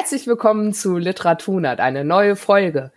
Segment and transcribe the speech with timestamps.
[0.00, 2.90] Herzlich willkommen zu Literatunat, eine neue Folge.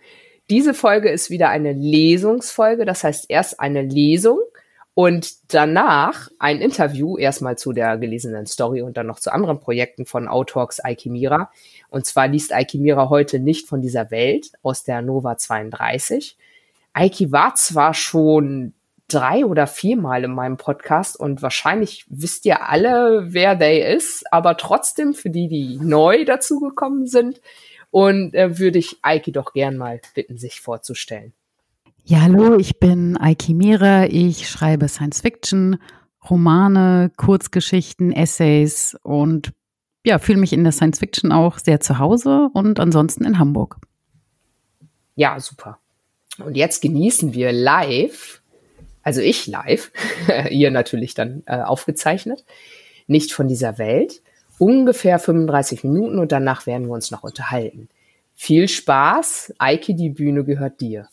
[0.48, 4.38] Diese Folge ist wieder eine Lesungsfolge, das heißt erst eine Lesung
[4.94, 10.06] und danach ein Interview, erstmal zu der gelesenen Story und dann noch zu anderen Projekten
[10.06, 11.50] von Autalks Aikimira.
[11.90, 16.38] Und zwar liest Aikimira heute nicht von dieser Welt aus der Nova 32.
[16.94, 18.72] Aiki war zwar schon
[19.08, 24.56] drei oder viermal in meinem Podcast und wahrscheinlich wisst ihr alle, wer der ist, aber
[24.56, 27.40] trotzdem für die, die neu dazugekommen sind,
[27.94, 31.32] und äh, würde ich Aiki doch gern mal bitten, sich vorzustellen.
[32.02, 34.06] Ja, hallo, ich bin Aiki Mira.
[34.06, 35.78] Ich schreibe Science Fiction,
[36.28, 39.52] Romane, Kurzgeschichten, Essays und
[40.04, 43.76] ja, fühle mich in der Science Fiction auch sehr zu Hause und ansonsten in Hamburg.
[45.14, 45.78] Ja, super.
[46.44, 48.42] Und jetzt genießen wir live
[49.04, 49.92] also ich live,
[50.50, 52.44] ihr natürlich dann äh, aufgezeichnet,
[53.06, 54.22] nicht von dieser Welt,
[54.58, 57.88] ungefähr 35 Minuten und danach werden wir uns noch unterhalten.
[58.34, 61.08] Viel Spaß, Eike, die Bühne gehört dir.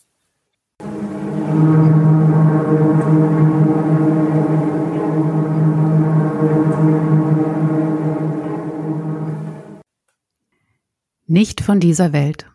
[11.28, 12.46] Nicht von dieser Welt.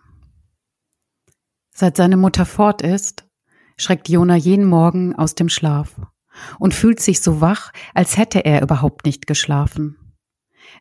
[1.73, 3.26] Seit seine Mutter fort ist,
[3.77, 5.95] schreckt Jona jeden Morgen aus dem Schlaf
[6.59, 9.97] und fühlt sich so wach, als hätte er überhaupt nicht geschlafen.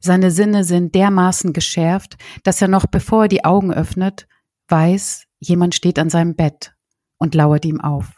[0.02, 4.28] Seine Sinne sind dermaßen geschärft, dass er noch bevor er die Augen öffnet,
[4.68, 6.76] weiß, jemand steht an seinem Bett
[7.18, 8.14] und lauert ihm auf.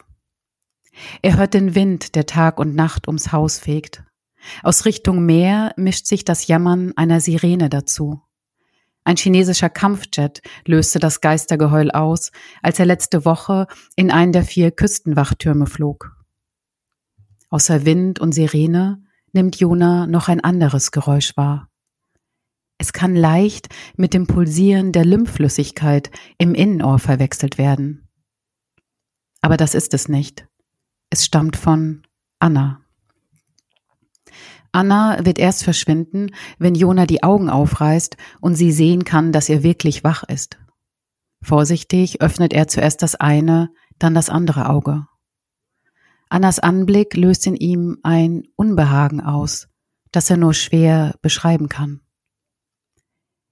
[1.22, 4.02] Er hört den Wind, der Tag und Nacht ums Haus fegt.
[4.62, 8.22] Aus Richtung Meer mischt sich das Jammern einer Sirene dazu.
[9.08, 14.70] Ein chinesischer Kampfjet löste das Geistergeheul aus, als er letzte Woche in einen der vier
[14.70, 16.14] Küstenwachtürme flog.
[17.48, 21.70] Außer Wind und Sirene nimmt Jona noch ein anderes Geräusch wahr.
[22.76, 28.10] Es kann leicht mit dem Pulsieren der Lymphflüssigkeit im Innenohr verwechselt werden.
[29.40, 30.46] Aber das ist es nicht.
[31.08, 32.02] Es stammt von
[32.40, 32.84] Anna.
[34.72, 39.62] Anna wird erst verschwinden, wenn Jona die Augen aufreißt und sie sehen kann, dass er
[39.62, 40.58] wirklich wach ist.
[41.42, 45.06] Vorsichtig öffnet er zuerst das eine, dann das andere Auge.
[46.28, 49.68] Annas Anblick löst in ihm ein Unbehagen aus,
[50.12, 52.00] das er nur schwer beschreiben kann.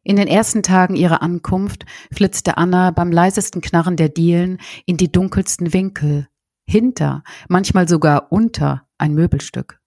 [0.02, 5.10] In den ersten Tagen ihrer Ankunft flitzte Anna beim leisesten Knarren der Dielen in die
[5.10, 6.28] dunkelsten Winkel,
[6.64, 9.80] hinter, manchmal sogar unter ein Möbelstück.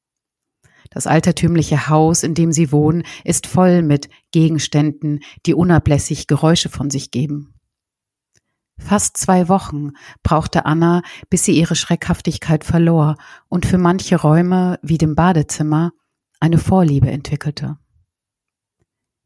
[0.90, 6.90] Das altertümliche Haus, in dem sie wohnen, ist voll mit Gegenständen, die unablässig Geräusche von
[6.90, 7.54] sich geben.
[8.80, 9.92] Fast zwei Wochen
[10.24, 13.18] brauchte Anna, bis sie ihre Schreckhaftigkeit verlor
[13.50, 15.92] und für manche Räume, wie dem Badezimmer,
[16.40, 17.78] eine Vorliebe entwickelte.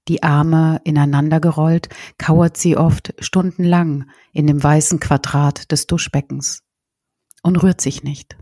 [0.09, 1.87] Die Arme ineinandergerollt,
[2.17, 6.63] kauert sie oft stundenlang in dem weißen Quadrat des Duschbeckens
[7.41, 8.37] und rührt sich nicht.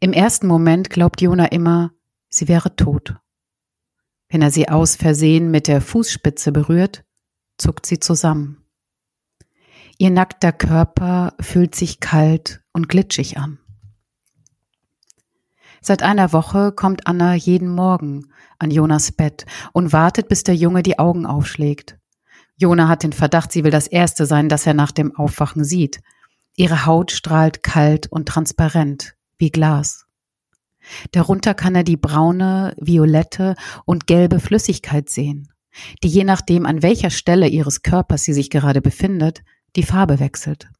[0.00, 1.92] Im ersten Moment glaubt Jona immer,
[2.28, 3.16] sie wäre tot.
[4.28, 7.04] Wenn er sie aus Versehen mit der Fußspitze berührt,
[7.56, 8.64] zuckt sie zusammen.
[9.96, 13.58] Ihr nackter Körper fühlt sich kalt und glitschig an.
[15.80, 18.28] Seit einer Woche kommt Anna jeden Morgen
[18.58, 21.98] an Jonas Bett und wartet, bis der Junge die Augen aufschlägt.
[22.56, 26.00] Jona hat den Verdacht, sie will das Erste sein, das er nach dem Aufwachen sieht.
[26.56, 30.06] Ihre Haut strahlt kalt und transparent, wie Glas.
[31.12, 33.54] Darunter kann er die braune, violette
[33.84, 35.48] und gelbe Flüssigkeit sehen,
[36.02, 39.42] die je nachdem, an welcher Stelle ihres Körpers sie sich gerade befindet,
[39.76, 40.70] die Farbe wechselt.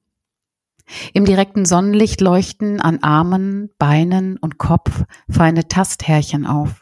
[1.13, 6.81] Im direkten Sonnenlicht leuchten an Armen, Beinen und Kopf feine Tasthärchen auf.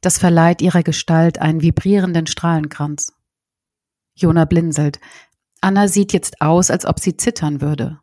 [0.00, 3.12] Das verleiht ihrer Gestalt einen vibrierenden Strahlenkranz.
[4.14, 5.00] Jona blinzelt.
[5.60, 7.98] Anna sieht jetzt aus, als ob sie zittern würde.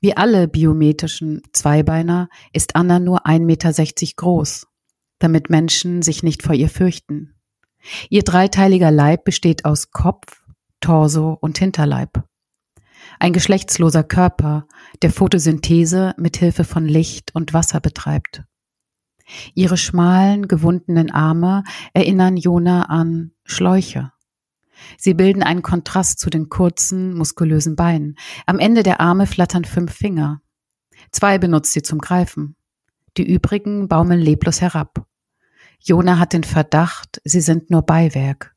[0.00, 3.72] Wie alle biometrischen Zweibeiner ist Anna nur 1,60 Meter
[4.16, 4.66] groß,
[5.18, 7.34] damit Menschen sich nicht vor ihr fürchten.
[8.10, 10.42] Ihr dreiteiliger Leib besteht aus Kopf,
[10.80, 12.24] Torso und Hinterleib.
[13.18, 14.66] Ein geschlechtsloser Körper,
[15.02, 18.42] der Photosynthese mit Hilfe von Licht und Wasser betreibt.
[19.54, 24.12] Ihre schmalen, gewundenen Arme erinnern Jona an Schläuche.
[24.98, 28.16] Sie bilden einen Kontrast zu den kurzen, muskulösen Beinen.
[28.46, 30.40] Am Ende der Arme flattern fünf Finger.
[31.10, 32.56] Zwei benutzt sie zum Greifen.
[33.16, 35.06] Die übrigen baumeln leblos herab.
[35.80, 38.54] Jona hat den Verdacht, sie sind nur Beiwerk,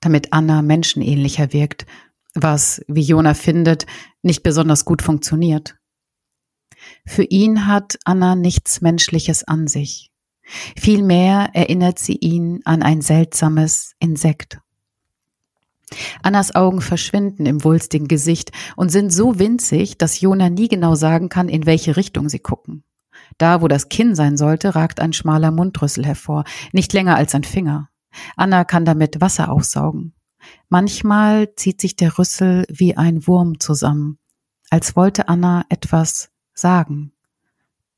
[0.00, 1.86] damit Anna menschenähnlicher wirkt,
[2.34, 3.86] was, wie Jona findet,
[4.22, 5.76] nicht besonders gut funktioniert.
[7.06, 10.10] Für ihn hat Anna nichts Menschliches an sich.
[10.76, 14.60] Vielmehr erinnert sie ihn an ein seltsames Insekt.
[16.22, 21.28] Annas Augen verschwinden im wulstigen Gesicht und sind so winzig, dass Jona nie genau sagen
[21.28, 22.82] kann, in welche Richtung sie gucken.
[23.38, 27.44] Da, wo das Kinn sein sollte, ragt ein schmaler Mundrüssel hervor, nicht länger als ein
[27.44, 27.88] Finger.
[28.36, 30.14] Anna kann damit Wasser aufsaugen.
[30.68, 34.18] Manchmal zieht sich der Rüssel wie ein Wurm zusammen,
[34.70, 37.12] als wollte Anna etwas sagen.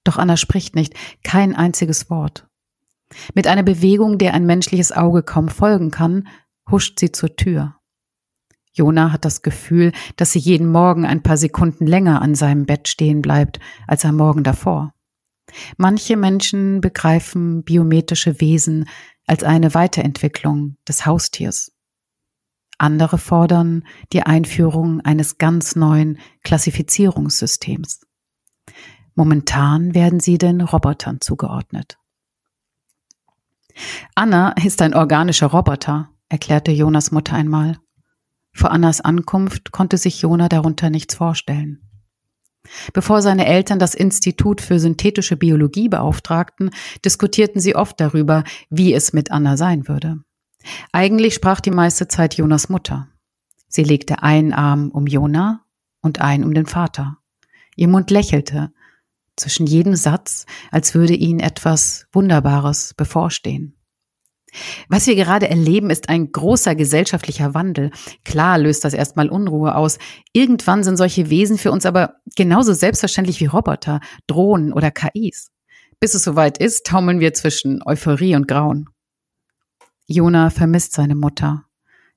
[0.05, 2.49] Doch Anna spricht nicht, kein einziges Wort.
[3.35, 6.29] Mit einer Bewegung, der ein menschliches Auge kaum folgen kann,
[6.71, 7.78] huscht sie zur Tür.
[8.73, 12.89] Jona hat das Gefühl, dass sie jeden Morgen ein paar Sekunden länger an seinem Bett
[12.89, 14.95] stehen bleibt als am Morgen davor.
[15.77, 18.89] Manche Menschen begreifen biometrische Wesen
[19.27, 21.73] als eine Weiterentwicklung des Haustiers.
[22.79, 28.07] Andere fordern die Einführung eines ganz neuen Klassifizierungssystems.
[29.15, 31.99] Momentan werden sie den Robotern zugeordnet.
[34.15, 37.79] Anna ist ein organischer Roboter, erklärte Jonas Mutter einmal.
[38.59, 41.79] Vor Annas Ankunft konnte sich Jona darunter nichts vorstellen.
[42.93, 46.71] Bevor seine Eltern das Institut für synthetische Biologie beauftragten,
[47.05, 50.25] diskutierten sie oft darüber, wie es mit Anna sein würde.
[50.91, 53.07] Eigentlich sprach die meiste Zeit Jonas Mutter.
[53.69, 55.65] Sie legte einen Arm um Jona
[56.03, 57.19] und einen um den Vater.
[57.77, 58.73] Ihr Mund lächelte,
[59.37, 63.78] zwischen jedem Satz, als würde ihnen etwas Wunderbares bevorstehen.
[64.89, 67.91] Was wir gerade erleben, ist ein großer gesellschaftlicher Wandel.
[68.25, 69.99] Klar löst das erstmal Unruhe aus.
[70.33, 75.51] Irgendwann sind solche Wesen für uns aber genauso selbstverständlich wie Roboter, Drohnen oder KIs.
[76.01, 78.89] Bis es soweit ist, taumeln wir zwischen Euphorie und Grauen.
[80.07, 81.65] Jona vermisst seine Mutter,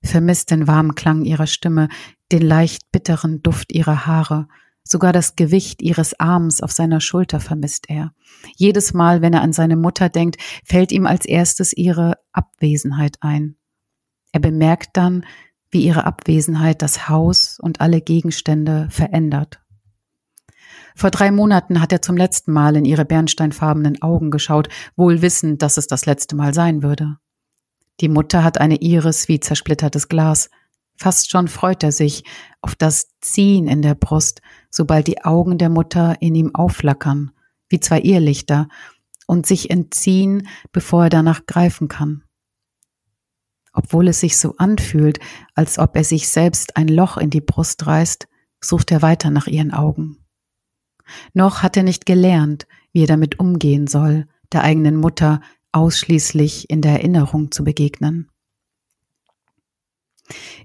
[0.03, 1.89] vermisst den warmen Klang ihrer Stimme,
[2.31, 4.47] den leicht bitteren Duft ihrer Haare,
[4.83, 8.13] Sogar das Gewicht ihres Arms auf seiner Schulter vermisst er.
[8.57, 13.57] Jedes Mal, wenn er an seine Mutter denkt, fällt ihm als erstes ihre Abwesenheit ein.
[14.31, 15.25] Er bemerkt dann,
[15.69, 19.61] wie ihre Abwesenheit das Haus und alle Gegenstände verändert.
[20.95, 25.61] Vor drei Monaten hat er zum letzten Mal in ihre bernsteinfarbenen Augen geschaut, wohl wissend,
[25.61, 27.17] dass es das letzte Mal sein würde.
[28.01, 30.49] Die Mutter hat eine Iris wie zersplittertes Glas.
[30.97, 32.23] Fast schon freut er sich
[32.61, 37.31] auf das Ziehen in der Brust, sobald die Augen der Mutter in ihm aufflackern,
[37.69, 38.67] wie zwei Irrlichter,
[39.27, 42.23] und sich entziehen, bevor er danach greifen kann.
[43.73, 45.19] Obwohl es sich so anfühlt,
[45.55, 48.27] als ob er sich selbst ein Loch in die Brust reißt,
[48.59, 50.17] sucht er weiter nach ihren Augen.
[51.33, 55.41] Noch hat er nicht gelernt, wie er damit umgehen soll, der eigenen Mutter
[55.71, 58.29] ausschließlich in der Erinnerung zu begegnen.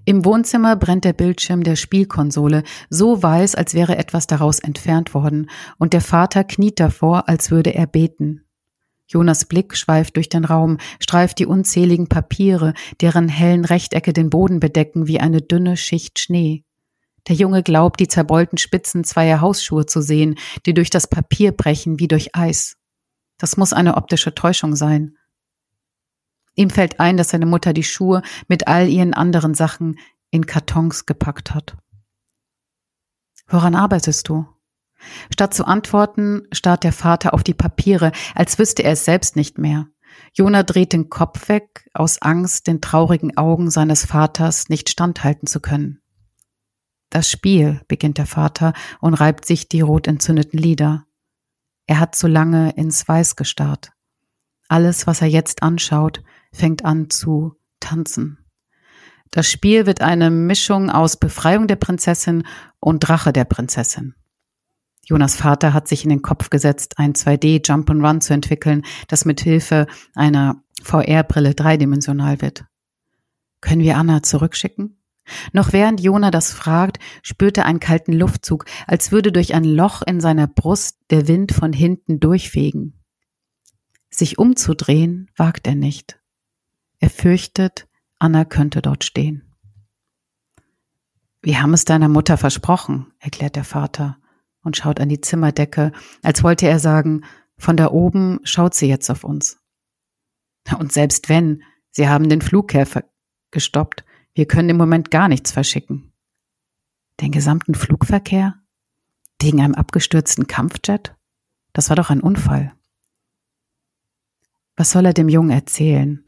[0.04, 5.50] Im Wohnzimmer brennt der Bildschirm der Spielkonsole, so weiß, als wäre etwas daraus entfernt worden,
[5.78, 8.45] und der Vater kniet davor, als würde er beten.
[9.06, 14.60] Jonas Blick schweift durch den Raum, streift die unzähligen Papiere, deren hellen Rechtecke den Boden
[14.60, 16.64] bedecken wie eine dünne Schicht Schnee.
[17.28, 21.98] Der Junge glaubt, die zerbeulten Spitzen zweier Hausschuhe zu sehen, die durch das Papier brechen
[21.98, 22.76] wie durch Eis.
[23.38, 25.16] Das muss eine optische Täuschung sein.
[26.54, 29.98] Ihm fällt ein, dass seine Mutter die Schuhe mit all ihren anderen Sachen
[30.30, 31.76] in Kartons gepackt hat.
[33.46, 34.46] Woran arbeitest du?
[35.32, 39.58] Statt zu antworten, starrt der Vater auf die Papiere, als wüsste er es selbst nicht
[39.58, 39.86] mehr.
[40.32, 45.60] Jona dreht den Kopf weg, aus Angst, den traurigen Augen seines Vaters nicht standhalten zu
[45.60, 46.00] können.
[47.10, 51.04] Das Spiel, beginnt der Vater und reibt sich die rot entzündeten Lider.
[51.86, 53.92] Er hat zu lange ins Weiß gestarrt.
[54.68, 56.22] Alles, was er jetzt anschaut,
[56.52, 58.38] fängt an zu tanzen.
[59.30, 62.44] Das Spiel wird eine Mischung aus Befreiung der Prinzessin
[62.80, 64.14] und Drache der Prinzessin.
[65.06, 68.82] Jonas Vater hat sich in den Kopf gesetzt, ein 2D Jump and Run zu entwickeln,
[69.06, 69.86] das mit Hilfe
[70.16, 72.64] einer VR-Brille dreidimensional wird.
[73.60, 75.00] Können wir Anna zurückschicken?
[75.52, 80.02] Noch während Jona das fragt, spürt er einen kalten Luftzug, als würde durch ein Loch
[80.02, 83.00] in seiner Brust der Wind von hinten durchfegen.
[84.10, 86.18] Sich umzudrehen wagt er nicht.
[86.98, 87.86] Er fürchtet,
[88.18, 89.54] Anna könnte dort stehen.
[91.42, 94.18] Wir haben es deiner Mutter versprochen, erklärt der Vater
[94.66, 95.92] und schaut an die Zimmerdecke,
[96.22, 97.22] als wollte er sagen,
[97.56, 99.58] von da oben schaut sie jetzt auf uns.
[100.78, 103.04] Und selbst wenn, sie haben den Flughäfer
[103.52, 104.04] gestoppt,
[104.34, 106.12] wir können im Moment gar nichts verschicken.
[107.20, 108.56] Den gesamten Flugverkehr?
[109.40, 111.14] Wegen einem abgestürzten Kampfjet?
[111.72, 112.74] Das war doch ein Unfall.
[114.76, 116.24] Was soll er dem Jungen erzählen?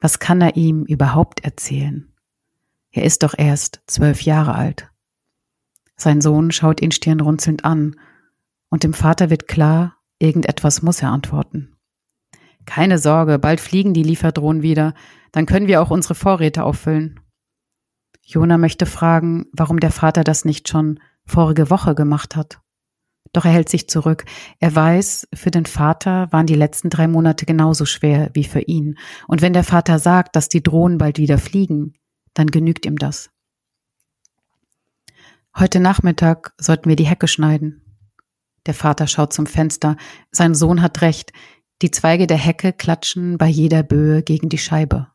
[0.00, 2.14] Was kann er ihm überhaupt erzählen?
[2.92, 4.89] Er ist doch erst zwölf Jahre alt.
[6.00, 7.94] Sein Sohn schaut ihn stirnrunzelnd an,
[8.70, 11.76] und dem Vater wird klar, irgendetwas muss er antworten.
[12.64, 14.94] Keine Sorge, bald fliegen die Lieferdrohnen wieder,
[15.32, 17.20] dann können wir auch unsere Vorräte auffüllen.
[18.24, 22.60] Jona möchte fragen, warum der Vater das nicht schon vorige Woche gemacht hat.
[23.34, 24.24] Doch er hält sich zurück.
[24.58, 28.96] Er weiß, für den Vater waren die letzten drei Monate genauso schwer wie für ihn.
[29.28, 31.92] Und wenn der Vater sagt, dass die Drohnen bald wieder fliegen,
[32.32, 33.30] dann genügt ihm das.
[35.58, 37.82] Heute Nachmittag sollten wir die Hecke schneiden.
[38.66, 39.96] Der Vater schaut zum Fenster.
[40.30, 41.32] Sein Sohn hat recht.
[41.82, 45.08] Die Zweige der Hecke klatschen bei jeder Böe gegen die Scheibe.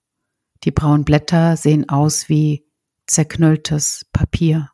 [0.63, 2.65] Die braunen Blätter sehen aus wie
[3.07, 4.71] zerknülltes Papier.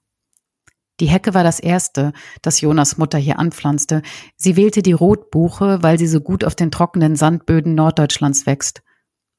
[0.99, 4.01] Die Hecke war das erste, das Jonas Mutter hier anpflanzte.
[4.37, 8.83] Sie wählte die Rotbuche, weil sie so gut auf den trockenen Sandböden Norddeutschlands wächst.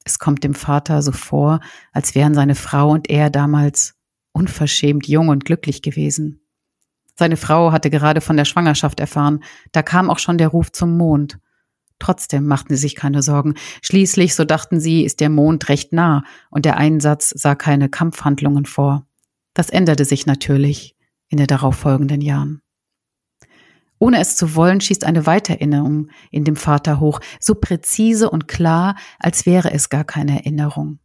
[0.05, 1.59] Es kommt dem Vater so vor,
[1.91, 3.92] als wären seine Frau und er damals
[4.33, 6.41] unverschämt jung und glücklich gewesen.
[7.15, 10.97] Seine Frau hatte gerade von der Schwangerschaft erfahren, da kam auch schon der Ruf zum
[10.97, 11.39] Mond.
[11.99, 13.53] Trotzdem machten sie sich keine Sorgen.
[13.81, 18.65] Schließlich, so dachten sie, ist der Mond recht nah und der Einsatz sah keine Kampfhandlungen
[18.65, 19.05] vor.
[19.53, 20.97] Das änderte sich natürlich
[21.29, 22.61] in den darauffolgenden Jahren.
[23.99, 28.97] Ohne es zu wollen, schießt eine Weitererinnerung in dem Vater hoch, so präzise und klar,
[29.17, 30.99] als wäre es gar keine Erinnerung.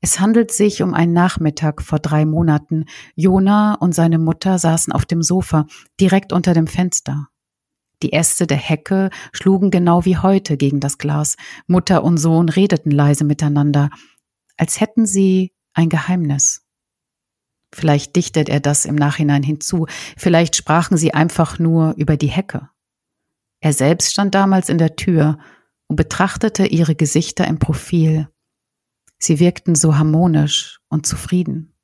[0.00, 2.86] Es handelt sich um einen Nachmittag vor drei Monaten.
[3.14, 5.66] Jona und seine Mutter saßen auf dem Sofa,
[6.00, 7.28] direkt unter dem Fenster.
[8.02, 11.36] Die Äste der Hecke schlugen genau wie heute gegen das Glas.
[11.66, 13.90] Mutter und Sohn redeten leise miteinander,
[14.56, 16.62] als hätten sie ein Geheimnis.
[17.72, 22.68] Vielleicht dichtet er das im Nachhinein hinzu, vielleicht sprachen sie einfach nur über die Hecke.
[23.60, 25.38] Er selbst stand damals in der Tür
[25.86, 28.28] und betrachtete ihre Gesichter im Profil.
[29.20, 31.74] Sie wirkten so harmonisch und zufrieden.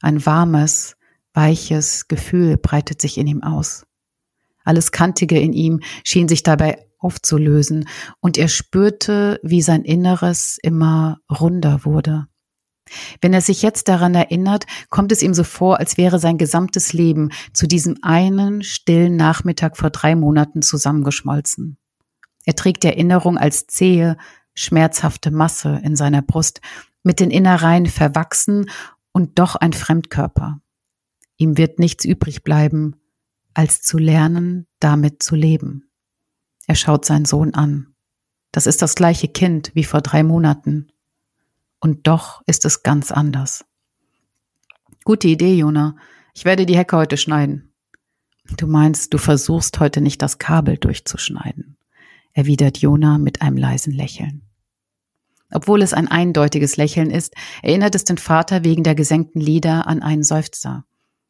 [0.00, 0.96] Ein warmes,
[1.32, 3.86] weiches Gefühl breitet sich in ihm aus.
[4.62, 7.88] Alles Kantige in ihm schien sich dabei aufzulösen,
[8.20, 12.26] und er spürte, wie sein Inneres immer runder wurde.
[13.20, 16.92] Wenn er sich jetzt daran erinnert, kommt es ihm so vor, als wäre sein gesamtes
[16.92, 21.78] Leben zu diesem einen stillen Nachmittag vor drei Monaten zusammengeschmolzen.
[22.44, 24.16] Er trägt die Erinnerung als zähe,
[24.54, 26.60] schmerzhafte Masse in seiner Brust,
[27.02, 28.70] mit den Innereien verwachsen
[29.12, 30.60] und doch ein Fremdkörper.
[31.36, 32.96] Ihm wird nichts übrig bleiben,
[33.52, 35.90] als zu lernen, damit zu leben.
[36.66, 37.94] Er schaut seinen Sohn an.
[38.52, 40.88] Das ist das gleiche Kind wie vor drei Monaten.
[41.80, 43.64] Und doch ist es ganz anders.
[45.04, 45.96] Gute Idee, Jona.
[46.32, 47.74] Ich werde die Hecke heute schneiden.
[48.56, 51.73] Du meinst, du versuchst heute nicht das Kabel durchzuschneiden
[52.34, 54.42] erwidert Jona mit einem leisen Lächeln.
[55.50, 60.02] Obwohl es ein eindeutiges Lächeln ist, erinnert es den Vater wegen der gesenkten Lider an
[60.02, 60.84] einen Seufzer.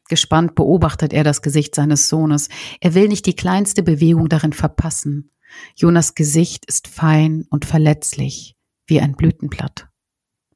[0.09, 2.49] Gespannt beobachtet er das Gesicht seines Sohnes.
[2.81, 5.31] Er will nicht die kleinste Bewegung darin verpassen.
[5.77, 8.57] Jonas Gesicht ist fein und verletzlich,
[8.87, 9.89] wie ein Blütenblatt.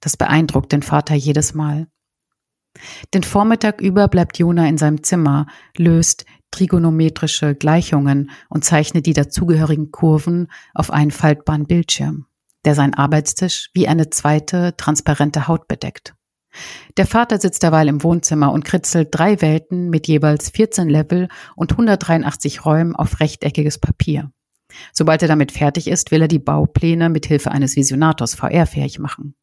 [0.01, 1.89] Das beeindruckt den Vater jedes Mal.
[3.15, 9.91] Den Vormittag über bleibt Jona in seinem Zimmer, löst trigonometrische Gleichungen und zeichnet die dazugehörigen
[9.91, 12.27] Kurven auf einen faltbaren Bildschirm,
[12.65, 16.15] der seinen Arbeitstisch wie eine zweite transparente Haut bedeckt.
[16.97, 21.73] Der Vater sitzt derweil im Wohnzimmer und kritzelt drei Welten mit jeweils 14 Level und
[21.73, 24.31] 183 Räumen auf rechteckiges Papier.
[24.93, 29.35] Sobald er damit fertig ist, will er die Baupläne mit Hilfe eines Visionators VR-fähig machen.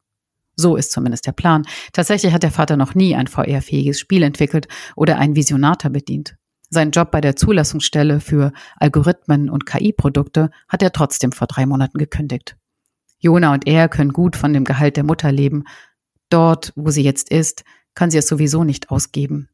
[0.56, 1.66] So ist zumindest der Plan.
[1.92, 6.36] Tatsächlich hat der Vater noch nie ein VR-fähiges Spiel entwickelt oder einen Visionator bedient.
[6.68, 11.98] Seinen Job bei der Zulassungsstelle für Algorithmen und KI-Produkte hat er trotzdem vor drei Monaten
[11.98, 12.56] gekündigt.
[13.18, 15.64] Jona und er können gut von dem Gehalt der Mutter leben.
[16.28, 19.48] Dort, wo sie jetzt ist, kann sie es sowieso nicht ausgeben.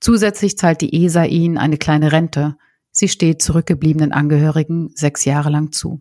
[0.00, 2.56] Zusätzlich zahlt die ESA ihnen eine kleine Rente.
[2.90, 6.00] Sie steht zurückgebliebenen Angehörigen sechs Jahre lang zu.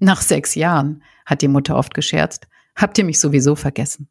[0.00, 4.08] Nach sechs Jahren, hat die Mutter oft gescherzt, habt ihr mich sowieso vergessen.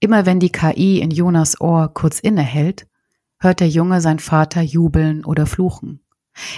[0.00, 2.86] Immer wenn die KI in Jonas Ohr kurz innehält,
[3.38, 6.00] hört der Junge sein Vater jubeln oder fluchen.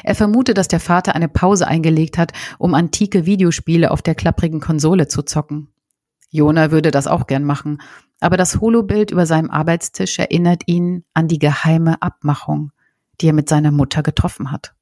[0.02, 4.60] Er vermutet, dass der Vater eine Pause eingelegt hat, um antike Videospiele auf der klapprigen
[4.60, 5.68] Konsole zu zocken.
[6.30, 7.80] Jona würde das auch gern machen,
[8.20, 12.72] aber das Holobild über seinem Arbeitstisch erinnert ihn an die geheime Abmachung,
[13.20, 14.74] die er mit seiner Mutter getroffen hat.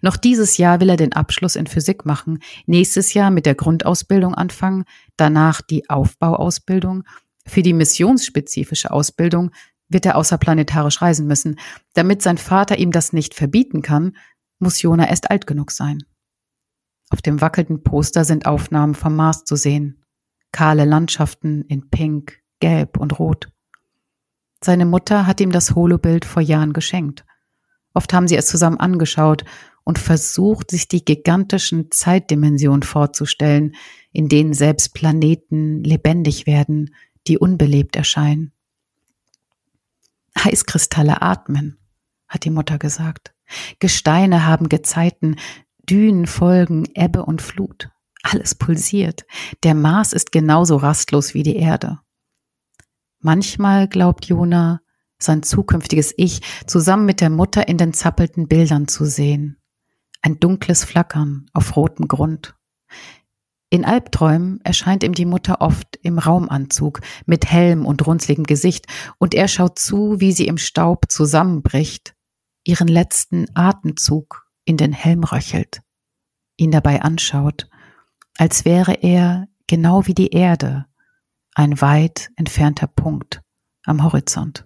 [0.00, 4.34] Noch dieses Jahr will er den Abschluss in Physik machen, nächstes Jahr mit der Grundausbildung
[4.34, 4.84] anfangen,
[5.16, 7.04] danach die Aufbauausbildung.
[7.46, 9.52] Für die missionsspezifische Ausbildung
[9.88, 11.58] wird er außerplanetarisch reisen müssen.
[11.94, 14.16] Damit sein Vater ihm das nicht verbieten kann,
[14.58, 15.98] muss Jona erst alt genug sein.
[17.10, 20.02] Auf dem wackelnden Poster sind Aufnahmen vom Mars zu sehen.
[20.52, 23.48] Kahle Landschaften in Pink, Gelb und Rot.
[24.64, 27.24] Seine Mutter hat ihm das Holobild vor Jahren geschenkt.
[27.94, 29.44] Oft haben sie es zusammen angeschaut
[29.84, 33.76] und versucht, sich die gigantischen Zeitdimensionen vorzustellen,
[34.12, 36.94] in denen selbst Planeten lebendig werden,
[37.28, 38.52] die unbelebt erscheinen.
[40.46, 41.78] Eiskristalle atmen,
[42.28, 43.34] hat die Mutter gesagt.
[43.78, 45.36] Gesteine haben Gezeiten,
[45.88, 47.90] Dünen folgen Ebbe und Flut.
[48.22, 49.24] Alles pulsiert.
[49.62, 52.00] Der Mars ist genauso rastlos wie die Erde.
[53.20, 54.80] Manchmal glaubt Jona,
[55.18, 59.58] sein zukünftiges Ich zusammen mit der Mutter in den zappelten Bildern zu sehen.
[60.22, 62.55] Ein dunkles Flackern auf rotem Grund.
[63.76, 68.86] In Albträumen erscheint ihm die Mutter oft im Raumanzug mit Helm und runzligem Gesicht
[69.18, 72.14] und er schaut zu, wie sie im Staub zusammenbricht,
[72.64, 75.82] ihren letzten Atemzug in den Helm röchelt,
[76.56, 77.68] ihn dabei anschaut,
[78.38, 80.86] als wäre er genau wie die Erde
[81.54, 83.42] ein weit entfernter Punkt
[83.84, 84.64] am Horizont.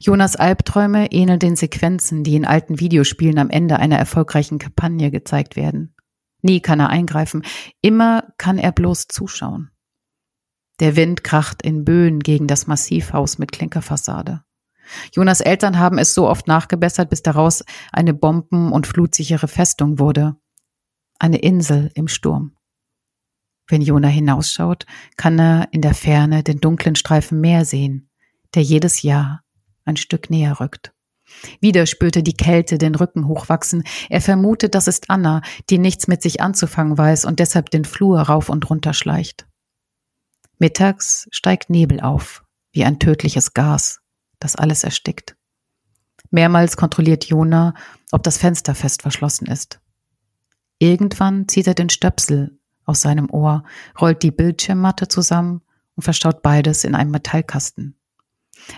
[0.00, 5.56] Jonas Albträume ähneln den Sequenzen, die in alten Videospielen am Ende einer erfolgreichen Kampagne gezeigt
[5.56, 5.94] werden.
[6.42, 7.42] Nie kann er eingreifen,
[7.80, 9.70] immer kann er bloß zuschauen.
[10.80, 14.44] Der Wind kracht in Böen gegen das Massivhaus mit Klinkerfassade.
[15.12, 20.36] Jonas Eltern haben es so oft nachgebessert, bis daraus eine bomben- und flutsichere Festung wurde.
[21.18, 22.56] Eine Insel im Sturm.
[23.66, 28.08] Wenn Jona hinausschaut, kann er in der Ferne den dunklen Streifen Meer sehen,
[28.54, 29.42] der jedes Jahr
[29.84, 30.94] ein Stück näher rückt.
[31.60, 33.84] Wieder spürte die Kälte den Rücken hochwachsen.
[34.08, 38.20] Er vermutet, das ist Anna, die nichts mit sich anzufangen weiß und deshalb den Flur
[38.20, 39.46] rauf und runter schleicht.
[40.58, 44.00] Mittags steigt Nebel auf, wie ein tödliches Gas,
[44.40, 45.36] das alles erstickt.
[46.30, 47.74] Mehrmals kontrolliert Jona,
[48.10, 49.80] ob das Fenster fest verschlossen ist.
[50.78, 53.64] Irgendwann zieht er den Stöpsel aus seinem Ohr,
[54.00, 55.62] rollt die Bildschirmmatte zusammen
[55.94, 57.97] und verstaut beides in einem Metallkasten.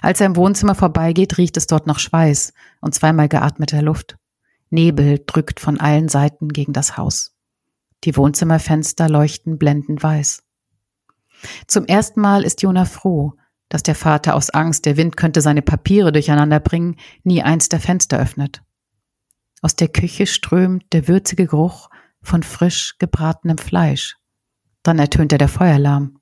[0.02, 4.16] Als er im Wohnzimmer vorbeigeht, riecht es dort nach Schweiß und zweimal geatmeter Luft.
[4.70, 7.36] Nebel drückt von allen Seiten gegen das Haus.
[8.04, 10.42] Die Wohnzimmerfenster leuchten blendend weiß.
[11.66, 13.34] Zum ersten Mal ist Jona froh,
[13.68, 17.80] dass der Vater aus Angst, der Wind könnte seine Papiere durcheinander bringen, nie eins der
[17.80, 18.62] Fenster öffnet.
[19.62, 21.90] Aus der Küche strömt der würzige Geruch
[22.22, 24.16] von frisch gebratenem Fleisch.
[24.82, 26.18] Dann ertönt er der Feueralarm.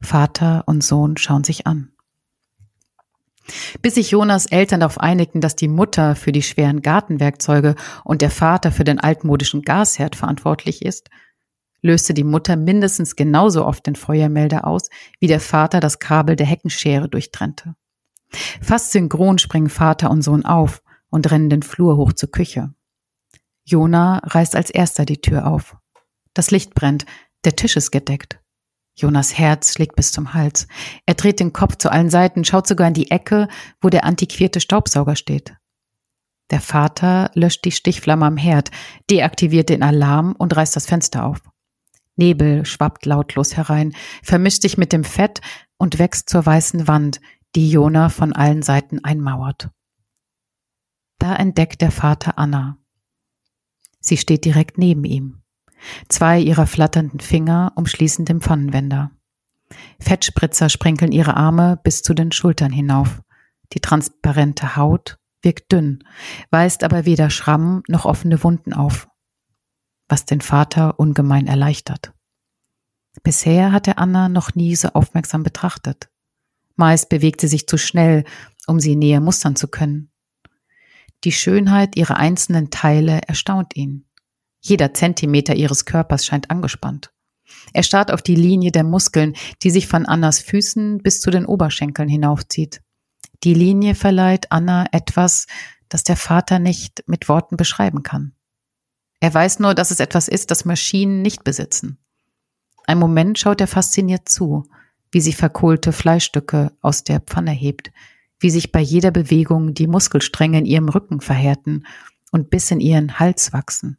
[0.00, 1.93] Vater und Sohn schauen sich an.
[3.82, 8.30] Bis sich Jonas Eltern darauf einigten, dass die Mutter für die schweren Gartenwerkzeuge und der
[8.30, 11.10] Vater für den altmodischen Gasherd verantwortlich ist,
[11.82, 14.88] löste die Mutter mindestens genauso oft den Feuermelder aus,
[15.20, 17.74] wie der Vater das Kabel der Heckenschere durchtrennte.
[18.62, 22.72] Fast synchron springen Vater und Sohn auf und rennen den Flur hoch zur Küche.
[23.64, 25.76] Jona reißt als erster die Tür auf.
[26.32, 27.06] Das Licht brennt,
[27.44, 28.40] der Tisch ist gedeckt.
[28.96, 30.68] Jonas Herz schlägt bis zum Hals.
[31.06, 33.48] Er dreht den Kopf zu allen Seiten, schaut sogar in die Ecke,
[33.80, 35.54] wo der antiquierte Staubsauger steht.
[36.50, 38.70] Der Vater löscht die Stichflamme am Herd,
[39.10, 41.42] deaktiviert den Alarm und reißt das Fenster auf.
[42.16, 45.40] Nebel schwappt lautlos herein, vermischt sich mit dem Fett
[45.78, 47.20] und wächst zur weißen Wand,
[47.56, 49.70] die Jona von allen Seiten einmauert.
[51.18, 52.78] Da entdeckt der Vater Anna.
[53.98, 55.43] Sie steht direkt neben ihm.
[56.08, 59.10] Zwei ihrer flatternden Finger umschließen den Pfannenwender.
[59.98, 63.22] Fettspritzer sprenkeln ihre Arme bis zu den Schultern hinauf.
[63.72, 66.04] Die transparente Haut wirkt dünn,
[66.50, 69.08] weist aber weder Schrammen noch offene Wunden auf,
[70.08, 72.12] was den Vater ungemein erleichtert.
[73.22, 76.08] Bisher hat er Anna noch nie so aufmerksam betrachtet.
[76.76, 78.24] Meist bewegt sie sich zu schnell,
[78.66, 80.10] um sie näher mustern zu können.
[81.22, 84.06] Die Schönheit ihrer einzelnen Teile erstaunt ihn.
[84.66, 87.12] Jeder Zentimeter ihres Körpers scheint angespannt.
[87.74, 91.44] Er starrt auf die Linie der Muskeln, die sich von Annas Füßen bis zu den
[91.44, 92.80] Oberschenkeln hinaufzieht.
[93.42, 95.46] Die Linie verleiht Anna etwas,
[95.90, 98.32] das der Vater nicht mit Worten beschreiben kann.
[99.20, 101.98] Er weiß nur, dass es etwas ist, das Maschinen nicht besitzen.
[102.86, 104.64] Ein Moment schaut er fasziniert zu,
[105.10, 107.92] wie sie verkohlte Fleischstücke aus der Pfanne hebt,
[108.40, 111.86] wie sich bei jeder Bewegung die Muskelstränge in ihrem Rücken verhärten
[112.32, 113.98] und bis in ihren Hals wachsen.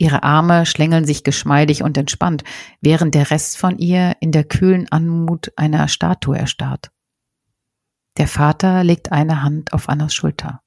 [0.00, 2.42] Ihre Arme schlängeln sich geschmeidig und entspannt,
[2.80, 6.90] während der Rest von ihr in der kühlen Anmut einer Statue erstarrt.
[8.16, 10.62] Der Vater legt eine Hand auf Annas Schulter.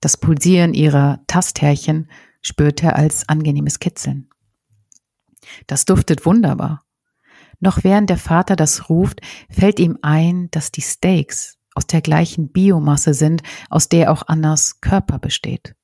[0.00, 2.08] Das Pulsieren ihrer Tasthärchen
[2.40, 4.30] spürt er als angenehmes Kitzeln.
[5.66, 6.84] Das duftet wunderbar.
[7.58, 12.52] Noch während der Vater das ruft, fällt ihm ein, dass die Steaks aus der gleichen
[12.52, 15.74] Biomasse sind, aus der auch Annas Körper besteht.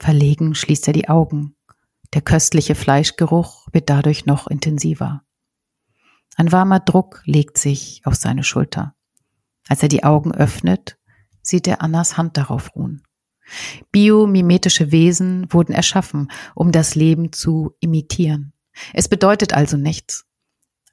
[0.00, 1.54] Verlegen schließt er die Augen.
[2.12, 5.22] Der köstliche Fleischgeruch wird dadurch noch intensiver.
[6.36, 8.94] Ein warmer Druck legt sich auf seine Schulter.
[9.68, 10.98] Als er die Augen öffnet,
[11.42, 13.02] sieht er Annas Hand darauf ruhen.
[13.92, 18.52] Biomimetische Wesen wurden erschaffen, um das Leben zu imitieren.
[18.92, 20.24] Es bedeutet also nichts.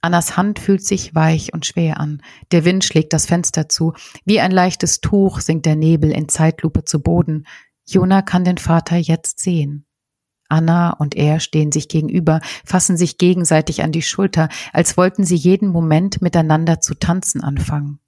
[0.02, 2.22] Annas Hand fühlt sich weich und schwer an.
[2.52, 3.94] Der Wind schlägt das Fenster zu.
[4.26, 7.48] Wie ein leichtes Tuch sinkt der Nebel in Zeitlupe zu Boden.
[7.86, 9.87] Jona kann den Vater jetzt sehen.
[10.50, 15.36] Anna und er stehen sich gegenüber, fassen sich gegenseitig an die Schulter, als wollten sie
[15.36, 18.00] jeden Moment miteinander zu tanzen anfangen.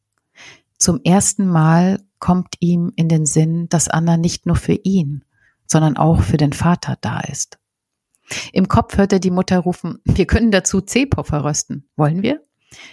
[0.78, 5.24] Zum ersten Mal kommt ihm in den Sinn, dass Anna nicht nur für ihn,
[5.66, 7.60] sondern auch für den Vater da ist.
[8.54, 11.90] Im Kopf hört er die Mutter rufen, wir können dazu Zehpuffer rösten.
[11.96, 12.44] Wollen wir?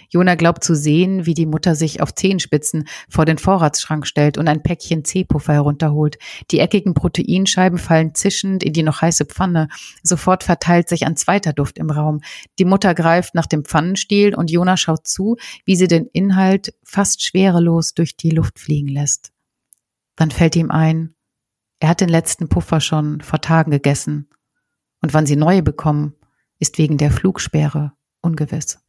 [0.09, 4.47] Jona glaubt zu sehen, wie die Mutter sich auf Zehenspitzen vor den Vorratsschrank stellt und
[4.47, 6.17] ein Päckchen Zehpuffer herunterholt.
[6.51, 9.67] Die eckigen Proteinscheiben fallen zischend in die noch heiße Pfanne.
[10.03, 12.21] Sofort verteilt sich ein zweiter Duft im Raum.
[12.59, 17.23] Die Mutter greift nach dem Pfannenstiel und Jona schaut zu, wie sie den Inhalt fast
[17.23, 19.31] schwerelos durch die Luft fliegen lässt.
[20.15, 21.13] Dann fällt ihm ein,
[21.79, 24.29] er hat den letzten Puffer schon vor Tagen gegessen
[25.01, 26.15] und wann sie neue bekommen,
[26.59, 28.79] ist wegen der Flugsperre ungewiss.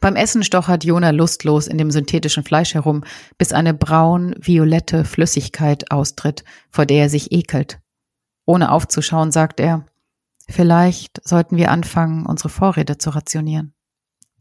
[0.00, 3.04] Beim Essen stochert Jona lustlos in dem synthetischen Fleisch herum,
[3.38, 7.80] bis eine braun-violette Flüssigkeit austritt, vor der er sich ekelt.
[8.46, 9.86] Ohne aufzuschauen, sagt er,
[10.48, 13.72] vielleicht sollten wir anfangen, unsere Vorräte zu rationieren.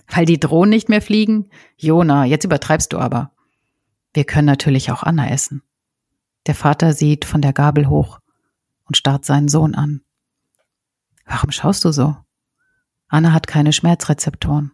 [0.08, 1.50] Weil die Drohnen nicht mehr fliegen?
[1.78, 3.32] Jona, jetzt übertreibst du aber.
[4.14, 5.64] Wir können natürlich auch Anna essen.
[6.46, 8.20] Der Vater sieht von der Gabel hoch
[8.84, 10.02] und starrt seinen Sohn an.
[11.26, 12.18] Warum schaust du so?
[13.08, 14.73] Anna hat keine Schmerzrezeptoren.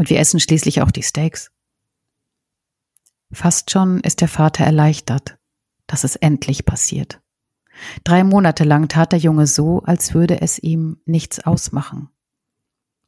[0.00, 1.50] Und wir essen schließlich auch die Steaks.
[3.30, 5.36] Fast schon ist der Vater erleichtert,
[5.86, 7.20] dass es endlich passiert.
[8.02, 12.08] Drei Monate lang tat der Junge so, als würde es ihm nichts ausmachen.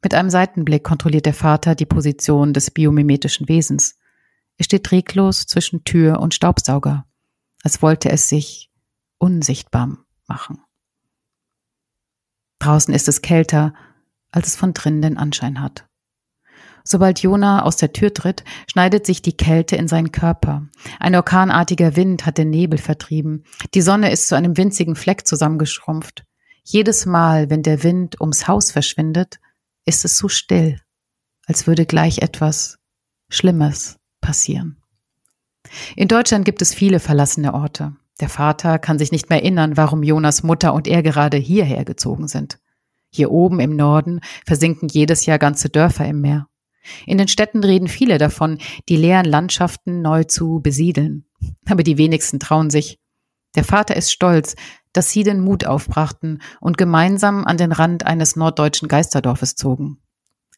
[0.03, 3.97] Mit einem Seitenblick kontrolliert der Vater die Position des biomimetischen Wesens.
[4.57, 7.07] Er steht reglos zwischen Tür und Staubsauger,
[7.63, 8.69] als wollte es sich
[9.17, 10.61] unsichtbar machen.
[12.59, 13.73] Draußen ist es kälter,
[14.29, 15.87] als es von drinnen den Anschein hat.
[16.83, 20.67] Sobald Jona aus der Tür tritt, schneidet sich die Kälte in seinen Körper.
[20.99, 23.43] Ein orkanartiger Wind hat den Nebel vertrieben.
[23.73, 26.25] Die Sonne ist zu einem winzigen Fleck zusammengeschrumpft.
[26.63, 29.39] Jedes Mal, wenn der Wind ums Haus verschwindet,
[29.85, 30.79] ist es so still,
[31.45, 32.79] als würde gleich etwas
[33.29, 34.77] Schlimmes passieren.
[35.95, 37.95] In Deutschland gibt es viele verlassene Orte.
[38.19, 42.27] Der Vater kann sich nicht mehr erinnern, warum Jonas Mutter und er gerade hierher gezogen
[42.27, 42.59] sind.
[43.09, 46.47] Hier oben im Norden versinken jedes Jahr ganze Dörfer im Meer.
[47.05, 48.57] In den Städten reden viele davon,
[48.89, 51.25] die leeren Landschaften neu zu besiedeln.
[51.67, 52.99] Aber die wenigsten trauen sich.
[53.55, 54.55] Der Vater ist stolz,
[54.93, 59.99] dass sie den Mut aufbrachten und gemeinsam an den Rand eines norddeutschen Geisterdorfes zogen.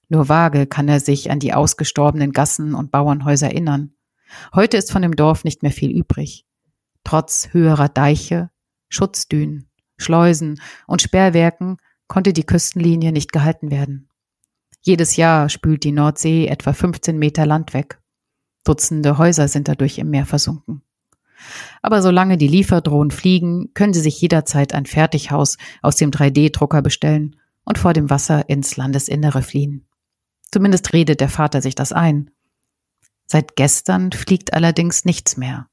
[0.08, 3.94] Nur vage kann er sich an die ausgestorbenen Gassen und Bauernhäuser erinnern.
[4.54, 6.46] Heute ist von dem Dorf nicht mehr viel übrig.
[7.04, 8.50] Trotz höherer Deiche,
[8.90, 14.10] Schutzdünen, Schleusen und Sperrwerken konnte die Küstenlinie nicht gehalten werden.
[14.88, 18.00] Jedes Jahr spült die Nordsee etwa 15 Meter Land weg.
[18.64, 20.84] Dutzende Häuser sind dadurch im Meer versunken.
[21.82, 27.36] Aber solange die Lieferdrohnen fliegen, können Sie sich jederzeit ein Fertighaus aus dem 3D-Drucker bestellen
[27.64, 29.88] und vor dem Wasser ins Landesinnere fliehen.
[30.52, 32.30] Zumindest redet der Vater sich das ein.
[33.26, 35.68] Seit gestern fliegt allerdings nichts mehr.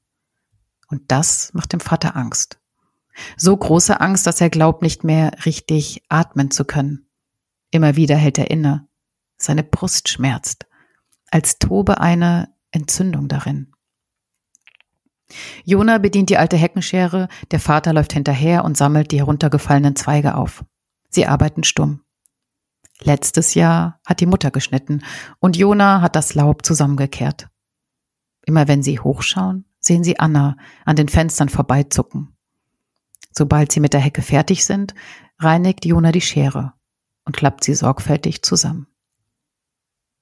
[0.87, 2.59] Und das macht dem Vater Angst.
[3.37, 7.05] So große Angst, dass er glaubt, nicht mehr richtig atmen zu können.
[7.69, 8.87] Immer wieder hält er inne.
[9.43, 10.67] Seine Brust schmerzt,
[11.29, 13.73] als tobe eine Entzündung darin.
[15.65, 20.63] Jona bedient die alte Heckenschere, der Vater läuft hinterher und sammelt die heruntergefallenen Zweige auf.
[21.09, 22.05] Sie arbeiten stumm.
[23.01, 25.03] Letztes Jahr hat die Mutter geschnitten
[25.39, 27.49] und Jona hat das Laub zusammengekehrt.
[28.45, 32.37] Immer wenn sie hochschauen, sehen sie Anna an den Fenstern vorbeizucken.
[33.31, 34.93] Sobald sie mit der Hecke fertig sind,
[35.37, 36.73] reinigt Jona die Schere
[37.25, 38.87] und klappt sie sorgfältig zusammen.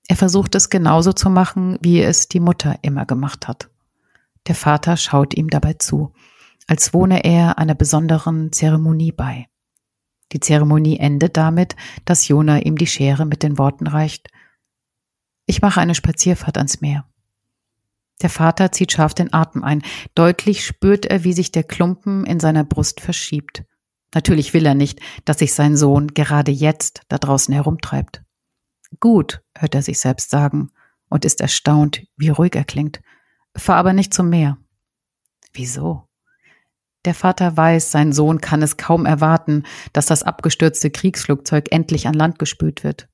[0.08, 3.70] Er versucht es genauso zu machen, wie es die Mutter immer gemacht hat.
[4.48, 6.14] Der Vater schaut ihm dabei zu,
[6.68, 9.48] als wohne er einer besonderen Zeremonie bei.
[10.32, 14.30] Die Zeremonie endet damit, dass Jona ihm die Schere mit den Worten reicht
[15.46, 17.06] Ich mache eine Spazierfahrt ans Meer.
[18.22, 19.82] Der Vater zieht scharf den Atem ein.
[20.16, 23.64] Deutlich spürt er, wie sich der Klumpen in seiner Brust verschiebt.
[24.14, 28.22] Natürlich will er nicht, dass sich sein Sohn gerade jetzt da draußen herumtreibt.
[29.00, 30.72] Gut, hört er sich selbst sagen
[31.10, 33.02] und ist erstaunt, wie ruhig er klingt.
[33.56, 34.58] Fahr aber nicht zum Meer.
[35.54, 36.08] Wieso?
[37.06, 42.14] Der Vater weiß, sein Sohn kann es kaum erwarten, dass das abgestürzte Kriegsflugzeug endlich an
[42.14, 43.08] Land gespült wird.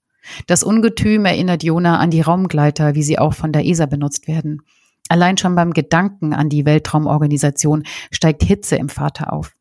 [0.46, 4.62] Das Ungetüm erinnert Jona an die Raumgleiter, wie sie auch von der ESA benutzt werden.
[5.08, 9.54] Allein schon beim Gedanken an die Weltraumorganisation steigt Hitze im Vater auf.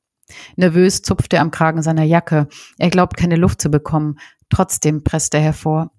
[0.56, 2.48] Nervös zupft er am Kragen seiner Jacke.
[2.78, 4.18] Er glaubt, keine Luft zu bekommen.
[4.50, 5.92] Trotzdem presst er hervor.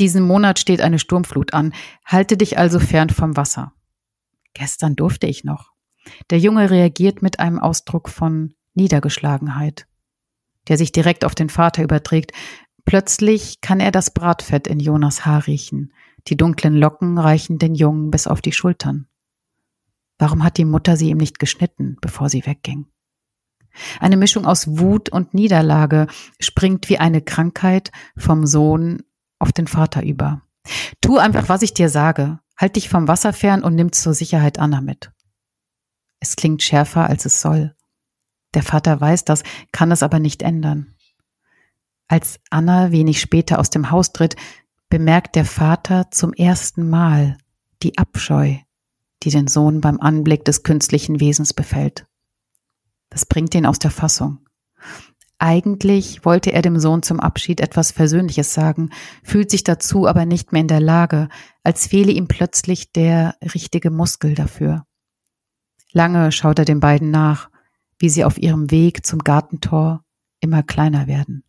[0.00, 1.74] Diesen Monat steht eine Sturmflut an.
[2.06, 3.74] Halte dich also fern vom Wasser.
[4.54, 5.72] Gestern durfte ich noch.
[6.30, 9.86] Der Junge reagiert mit einem Ausdruck von Niedergeschlagenheit,
[10.68, 12.32] der sich direkt auf den Vater überträgt.
[12.86, 15.92] Plötzlich kann er das Bratfett in Jonas Haar riechen.
[16.28, 19.06] Die dunklen Locken reichen den Jungen bis auf die Schultern.
[20.18, 22.86] Warum hat die Mutter sie ihm nicht geschnitten, bevor sie wegging?
[24.00, 26.06] Eine Mischung aus Wut und Niederlage
[26.40, 29.02] springt wie eine Krankheit vom Sohn
[29.40, 30.42] auf den Vater über.
[31.00, 32.38] Tu einfach, was ich dir sage.
[32.56, 35.10] Halt dich vom Wasser fern und nimm zur Sicherheit Anna mit.
[36.20, 37.74] Es klingt schärfer, als es soll.
[38.54, 40.94] Der Vater weiß das, kann es aber nicht ändern.
[42.08, 44.36] Als Anna wenig später aus dem Haus tritt,
[44.88, 47.38] bemerkt der Vater zum ersten Mal
[47.82, 48.56] die Abscheu,
[49.22, 52.06] die den Sohn beim Anblick des künstlichen Wesens befällt.
[53.08, 54.40] Das bringt ihn aus der Fassung.
[55.42, 58.90] Eigentlich wollte er dem Sohn zum Abschied etwas Versöhnliches sagen,
[59.24, 61.30] fühlt sich dazu aber nicht mehr in der Lage,
[61.62, 64.84] als fehle ihm plötzlich der richtige Muskel dafür.
[65.92, 67.48] Lange schaut er den beiden nach,
[67.98, 70.04] wie sie auf ihrem Weg zum Gartentor
[70.40, 71.42] immer kleiner werden.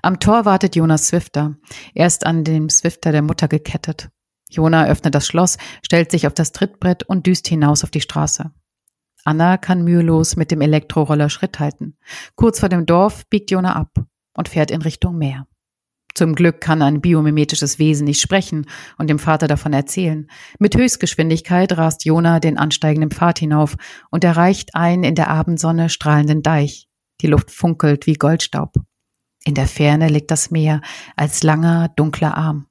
[0.00, 1.56] Am Tor wartet Jonas Swifter.
[1.94, 4.08] Er ist an dem Swifter der Mutter gekettet.
[4.48, 8.52] Jona öffnet das Schloss, stellt sich auf das Trittbrett und düst hinaus auf die Straße.
[9.28, 11.98] Anna kann mühelos mit dem Elektroroller Schritt halten.
[12.34, 13.90] Kurz vor dem Dorf biegt Jona ab
[14.34, 15.46] und fährt in Richtung Meer.
[16.14, 18.64] Zum Glück kann ein biomimetisches Wesen nicht sprechen
[18.96, 20.30] und dem Vater davon erzählen.
[20.58, 23.76] Mit Höchstgeschwindigkeit rast Jona den ansteigenden Pfad hinauf
[24.10, 26.88] und erreicht einen in der Abendsonne strahlenden Deich.
[27.20, 28.76] Die Luft funkelt wie Goldstaub.
[29.44, 30.80] In der Ferne liegt das Meer
[31.16, 32.66] als langer, dunkler Arm.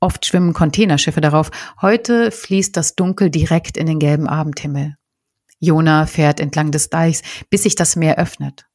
[0.00, 1.50] Oft schwimmen Containerschiffe darauf.
[1.82, 4.96] Heute fließt das Dunkel direkt in den gelben Abendhimmel.
[5.58, 8.66] Jona fährt entlang des Deichs, bis sich das Meer öffnet.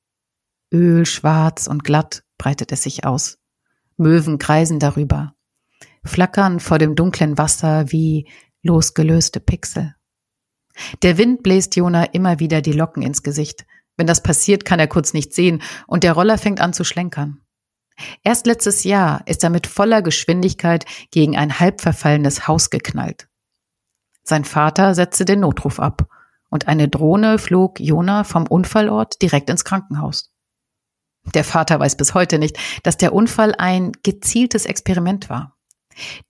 [0.73, 3.37] Öl, schwarz und glatt breitet es sich aus.
[3.97, 5.35] Möwen kreisen darüber,
[6.03, 8.27] flackern vor dem dunklen Wasser wie
[8.63, 9.95] losgelöste Pixel.
[11.03, 13.65] Der Wind bläst Jona immer wieder die Locken ins Gesicht.
[13.97, 17.41] Wenn das passiert, kann er kurz nicht sehen und der Roller fängt an zu schlenkern.
[18.23, 23.27] Erst letztes Jahr ist er mit voller Geschwindigkeit gegen ein halb verfallenes Haus geknallt.
[24.23, 26.07] Sein Vater setzte den Notruf ab
[26.51, 30.31] und eine Drohne flog Jona vom Unfallort direkt ins Krankenhaus.
[31.33, 35.57] Der Vater weiß bis heute nicht, dass der Unfall ein gezieltes Experiment war.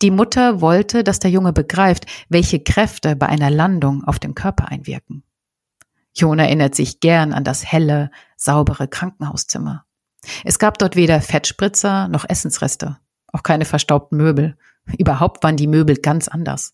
[0.02, 4.70] Die Mutter wollte, dass der Junge begreift, welche Kräfte bei einer Landung auf den Körper
[4.70, 5.24] einwirken.
[6.14, 9.86] Jona erinnert sich gern an das helle, saubere Krankenhauszimmer.
[10.44, 12.98] Es gab dort weder Fettspritzer noch Essensreste,
[13.32, 14.58] auch keine verstaubten Möbel.
[14.98, 16.74] Überhaupt waren die Möbel ganz anders.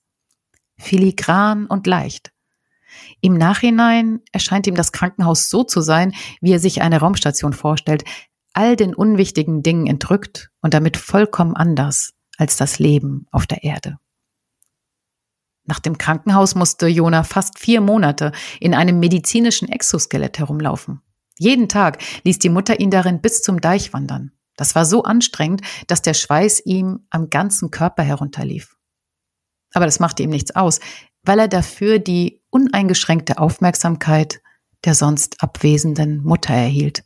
[0.78, 2.32] Filigran und leicht,
[3.22, 8.04] im Nachhinein erscheint ihm das Krankenhaus so zu sein, wie er sich eine Raumstation vorstellt,
[8.54, 13.98] all den unwichtigen Dingen entrückt und damit vollkommen anders als das Leben auf der Erde.
[15.66, 21.02] Nach dem Krankenhaus musste Jona fast vier Monate in einem medizinischen Exoskelett herumlaufen.
[21.38, 24.32] Jeden Tag ließ die Mutter ihn darin bis zum Deich wandern.
[24.56, 28.76] Das war so anstrengend, dass der Schweiß ihm am ganzen Körper herunterlief.
[29.74, 30.80] Aber das machte ihm nichts aus,
[31.24, 34.42] weil er dafür die uneingeschränkte Aufmerksamkeit
[34.84, 37.04] der sonst abwesenden Mutter erhielt.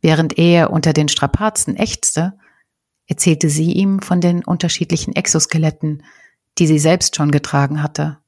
[0.00, 2.38] Während er unter den Strapazen ächzte,
[3.06, 6.02] erzählte sie ihm von den unterschiedlichen Exoskeletten,
[6.58, 8.18] die sie selbst schon getragen hatte.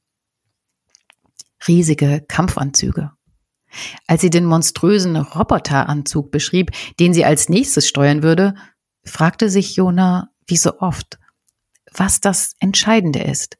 [1.67, 3.11] Riesige Kampfanzüge.
[4.07, 8.55] Als sie den monströsen Roboteranzug beschrieb, den sie als nächstes steuern würde,
[9.03, 11.19] fragte sich Jona, wie so oft,
[11.93, 13.57] was das Entscheidende ist,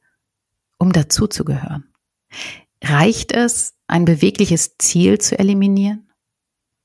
[0.78, 1.87] um dazuzugehören.
[2.82, 6.10] Reicht es, ein bewegliches Ziel zu eliminieren?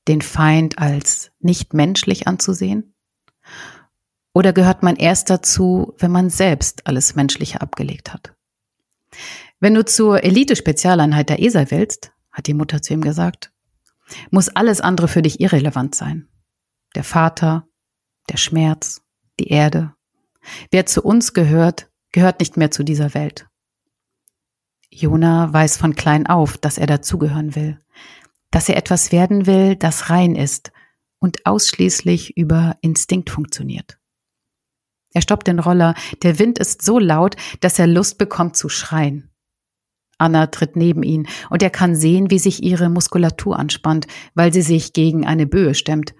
[0.08, 2.94] Den Feind als nicht menschlich anzusehen?
[4.32, 8.34] Oder gehört man erst dazu, wenn man selbst alles Menschliche abgelegt hat?
[9.60, 13.52] Wenn du zur Elite-Spezialeinheit der ESA willst, hat die Mutter zu ihm gesagt,
[14.30, 16.28] muss alles andere für dich irrelevant sein.
[16.94, 17.66] Der Vater,
[18.28, 19.02] der Schmerz,
[19.38, 19.94] die Erde.
[20.70, 23.46] Wer zu uns gehört, gehört nicht mehr zu dieser Welt.
[24.94, 27.80] Jona weiß von klein auf, dass er dazugehören will,
[28.50, 30.72] dass er etwas werden will, das rein ist
[31.18, 33.98] und ausschließlich über Instinkt funktioniert.
[35.12, 39.30] Er stoppt den Roller, der Wind ist so laut, dass er Lust bekommt zu schreien.
[40.18, 44.62] Anna tritt neben ihn und er kann sehen, wie sich ihre Muskulatur anspannt, weil sie
[44.62, 46.14] sich gegen eine Böe stemmt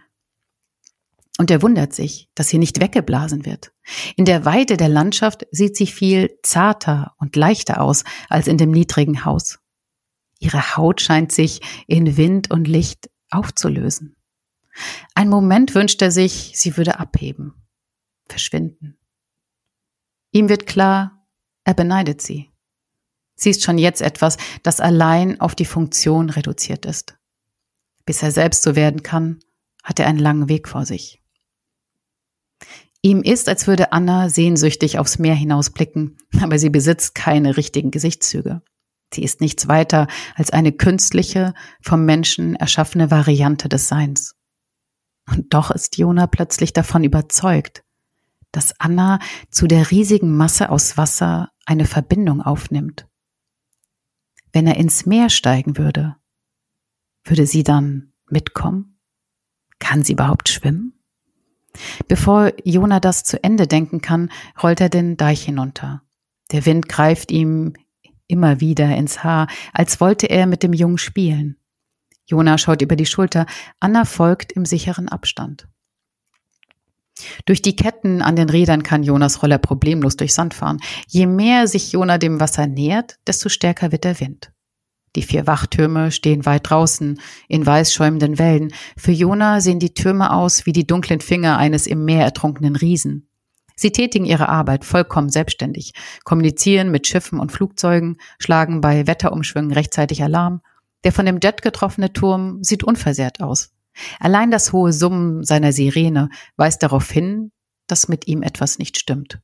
[1.39, 3.73] und er wundert sich, dass sie nicht weggeblasen wird.
[4.17, 8.71] In der Weite der Landschaft sieht sie viel zarter und leichter aus als in dem
[8.71, 9.59] niedrigen Haus.
[10.39, 14.17] Ihre Haut scheint sich in Wind und Licht aufzulösen.
[15.15, 17.55] Ein Moment wünscht er sich, sie würde abheben.
[18.27, 18.97] verschwinden.
[20.31, 21.27] Ihm wird klar,
[21.65, 22.51] er beneidet sie.
[23.37, 27.19] Sie ist schon jetzt etwas, das allein auf die Funktion reduziert ist.
[28.07, 29.41] Bis er selbst so werden kann,
[29.83, 31.24] hat er einen langen Weg vor sich.
[33.05, 38.63] Ihm ist, als würde Anna sehnsüchtig aufs Meer hinausblicken, aber sie besitzt keine richtigen Gesichtszüge.
[39.13, 44.37] Sie ist nichts weiter als eine künstliche, vom Menschen erschaffene Variante des Seins.
[45.31, 47.85] Und doch ist Jona plötzlich davon überzeugt,
[48.53, 49.19] dass Anna
[49.51, 53.07] zu der riesigen Masse aus Wasser eine Verbindung aufnimmt.
[54.51, 56.17] Wenn er ins Meer steigen würde,
[57.23, 58.99] würde sie dann mitkommen?
[59.79, 60.94] Kann sie überhaupt schwimmen?
[62.09, 64.31] Bevor Jona das zu Ende denken kann,
[64.63, 66.03] rollt er den Deich hinunter.
[66.53, 67.75] Der Wind greift ihm
[68.27, 71.57] immer wieder ins Haar, als wollte er mit dem Jungen spielen.
[72.27, 73.47] Jona schaut über die Schulter,
[73.81, 75.69] Anna folgt im sicheren Abstand.
[77.45, 80.81] Durch die Ketten an den Rädern kann Jonas Roller problemlos durch Sand fahren.
[81.07, 84.54] Je mehr sich Jona dem Wasser nähert, desto stärker wird der Wind.
[85.17, 88.73] Die vier Wachtürme stehen weit draußen, in weiß schäumenden Wellen.
[88.97, 93.29] Für Jona sehen die Türme aus wie die dunklen Finger eines im Meer ertrunkenen Riesen.
[93.77, 95.93] Sie tätigen ihre Arbeit vollkommen selbstständig,
[96.25, 100.61] kommunizieren mit Schiffen und Flugzeugen, schlagen bei Wetterumschwüngen rechtzeitig Alarm.
[101.03, 103.73] Der von dem Jet getroffene Turm sieht unversehrt aus.
[104.21, 107.53] Allein das hohe Summen seiner Sirene weist darauf hin,
[107.87, 109.41] dass mit ihm etwas nicht stimmt.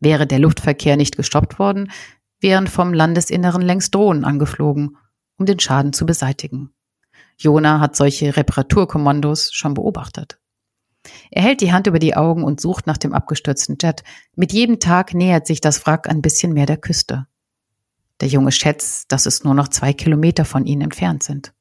[0.00, 1.90] Wäre der Luftverkehr nicht gestoppt worden,
[2.42, 4.96] wären vom Landesinneren längst Drohnen angeflogen,
[5.38, 6.72] um den Schaden zu beseitigen.
[7.38, 10.38] Jona hat solche Reparaturkommandos schon beobachtet.
[11.30, 14.04] Er hält die Hand über die Augen und sucht nach dem abgestürzten Jet.
[14.36, 17.26] Mit jedem Tag nähert sich das Wrack ein bisschen mehr der Küste.
[18.20, 21.52] Der Junge schätzt, dass es nur noch zwei Kilometer von ihnen entfernt sind.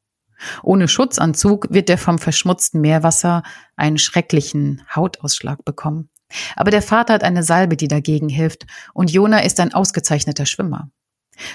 [0.62, 3.42] Ohne Schutzanzug wird er vom verschmutzten Meerwasser
[3.76, 6.10] einen schrecklichen Hautausschlag bekommen.
[6.56, 10.90] Aber der Vater hat eine Salbe, die dagegen hilft, und Jona ist ein ausgezeichneter Schwimmer.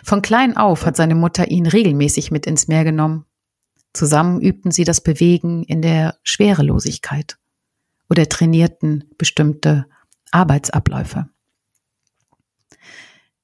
[0.02, 3.24] Von klein auf hat seine Mutter ihn regelmäßig mit ins Meer genommen.
[3.92, 7.38] Zusammen übten sie das Bewegen in der Schwerelosigkeit
[8.10, 9.86] oder trainierten bestimmte
[10.30, 11.28] Arbeitsabläufe.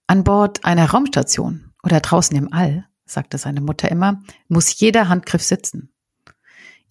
[0.06, 5.42] An Bord einer Raumstation oder draußen im All, sagte seine Mutter immer, muss jeder Handgriff
[5.42, 5.91] sitzen.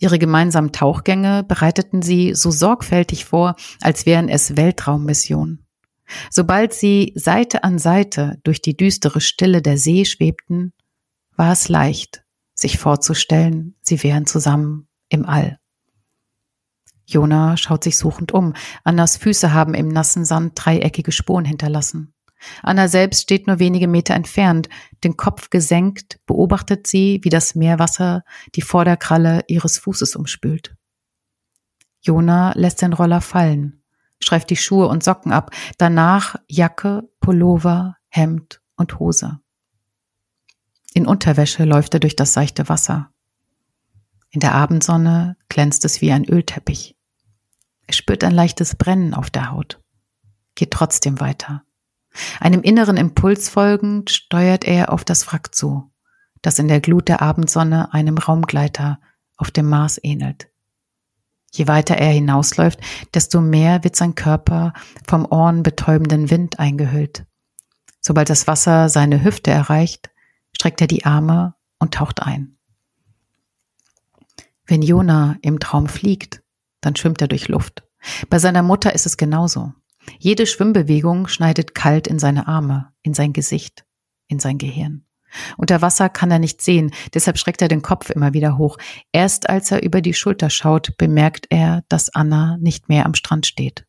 [0.01, 5.63] Ihre gemeinsamen Tauchgänge bereiteten sie so sorgfältig vor, als wären es Weltraummissionen.
[6.31, 10.73] Sobald sie Seite an Seite durch die düstere Stille der See schwebten,
[11.35, 12.23] war es leicht,
[12.55, 15.59] sich vorzustellen, sie wären zusammen im All.
[17.05, 18.53] Jona schaut sich suchend um.
[18.83, 22.15] Annas Füße haben im nassen Sand dreieckige Spuren hinterlassen.
[22.63, 24.69] Anna selbst steht nur wenige Meter entfernt.
[25.03, 28.23] Den Kopf gesenkt beobachtet sie, wie das Meerwasser
[28.55, 30.75] die Vorderkralle ihres Fußes umspült.
[32.01, 33.83] Jona lässt den Roller fallen,
[34.19, 39.39] streift die Schuhe und Socken ab, danach Jacke, Pullover, Hemd und Hose.
[40.93, 43.11] In Unterwäsche läuft er durch das seichte Wasser.
[44.29, 46.95] In der Abendsonne glänzt es wie ein Ölteppich.
[47.87, 49.79] Er spürt ein leichtes Brennen auf der Haut,
[50.55, 51.63] geht trotzdem weiter.
[52.39, 55.91] Einem inneren Impuls folgend steuert er auf das Wrack zu,
[56.41, 58.99] das in der Glut der Abendsonne einem Raumgleiter
[59.37, 60.49] auf dem Mars ähnelt.
[61.53, 62.79] Je weiter er hinausläuft,
[63.13, 64.73] desto mehr wird sein Körper
[65.07, 67.25] vom ohrenbetäubenden Wind eingehüllt.
[67.99, 70.09] Sobald das Wasser seine Hüfte erreicht,
[70.55, 72.57] streckt er die Arme und taucht ein.
[74.65, 76.41] Wenn Jona im Traum fliegt,
[76.79, 77.83] dann schwimmt er durch Luft.
[78.29, 79.73] Bei seiner Mutter ist es genauso.
[80.19, 83.85] Jede Schwimmbewegung schneidet kalt in seine Arme, in sein Gesicht,
[84.27, 85.05] in sein Gehirn.
[85.57, 88.77] Unter Wasser kann er nicht sehen, deshalb schreckt er den Kopf immer wieder hoch.
[89.11, 93.45] Erst als er über die Schulter schaut, bemerkt er, dass Anna nicht mehr am Strand
[93.45, 93.85] steht.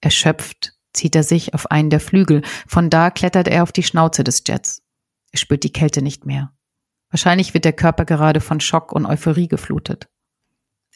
[0.00, 4.24] Erschöpft zieht er sich auf einen der Flügel, von da klettert er auf die Schnauze
[4.24, 4.82] des Jets.
[5.30, 6.52] Er spürt die Kälte nicht mehr.
[7.10, 10.08] Wahrscheinlich wird der Körper gerade von Schock und Euphorie geflutet.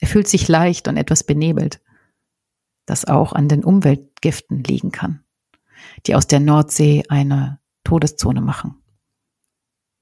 [0.00, 1.80] Er fühlt sich leicht und etwas benebelt,
[2.86, 5.24] das auch an den Umweltgiften liegen kann,
[6.06, 8.82] die aus der Nordsee eine Todeszone machen.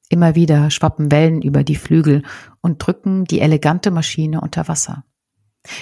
[0.08, 2.22] Immer wieder schwappen Wellen über die Flügel
[2.60, 5.04] und drücken die elegante Maschine unter Wasser.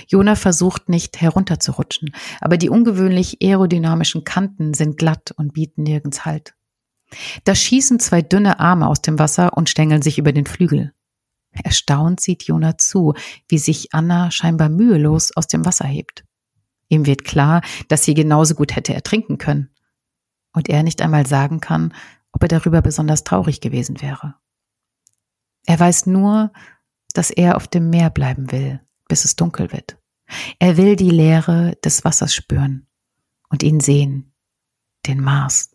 [0.06, 6.54] Jona versucht nicht herunterzurutschen, aber die ungewöhnlich aerodynamischen Kanten sind glatt und bieten nirgends Halt.
[7.44, 10.92] Da schießen zwei dünne Arme aus dem Wasser und stängeln sich über den Flügel.
[11.52, 13.14] Erstaunt sieht Jona zu,
[13.48, 16.24] wie sich Anna scheinbar mühelos aus dem Wasser hebt.
[16.92, 19.70] Ihm wird klar, dass sie genauso gut hätte ertrinken können.
[20.52, 21.94] Und er nicht einmal sagen kann,
[22.32, 24.34] ob er darüber besonders traurig gewesen wäre.
[25.64, 26.52] Er weiß nur,
[27.14, 28.78] dass er auf dem Meer bleiben will,
[29.08, 29.96] bis es dunkel wird.
[30.58, 32.86] Er will die Leere des Wassers spüren
[33.48, 34.34] und ihn sehen,
[35.06, 35.74] den Mars,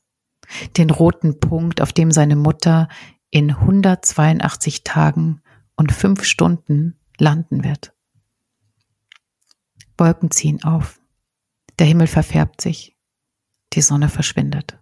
[0.78, 2.90] den roten Punkt, auf dem seine Mutter
[3.32, 5.42] in 182 Tagen
[5.76, 7.96] und fünf Stunden landen wird.
[9.98, 10.97] Wolken ziehen auf,
[11.80, 12.98] der Himmel verfärbt sich,
[13.74, 14.80] die Sonne verschwindet.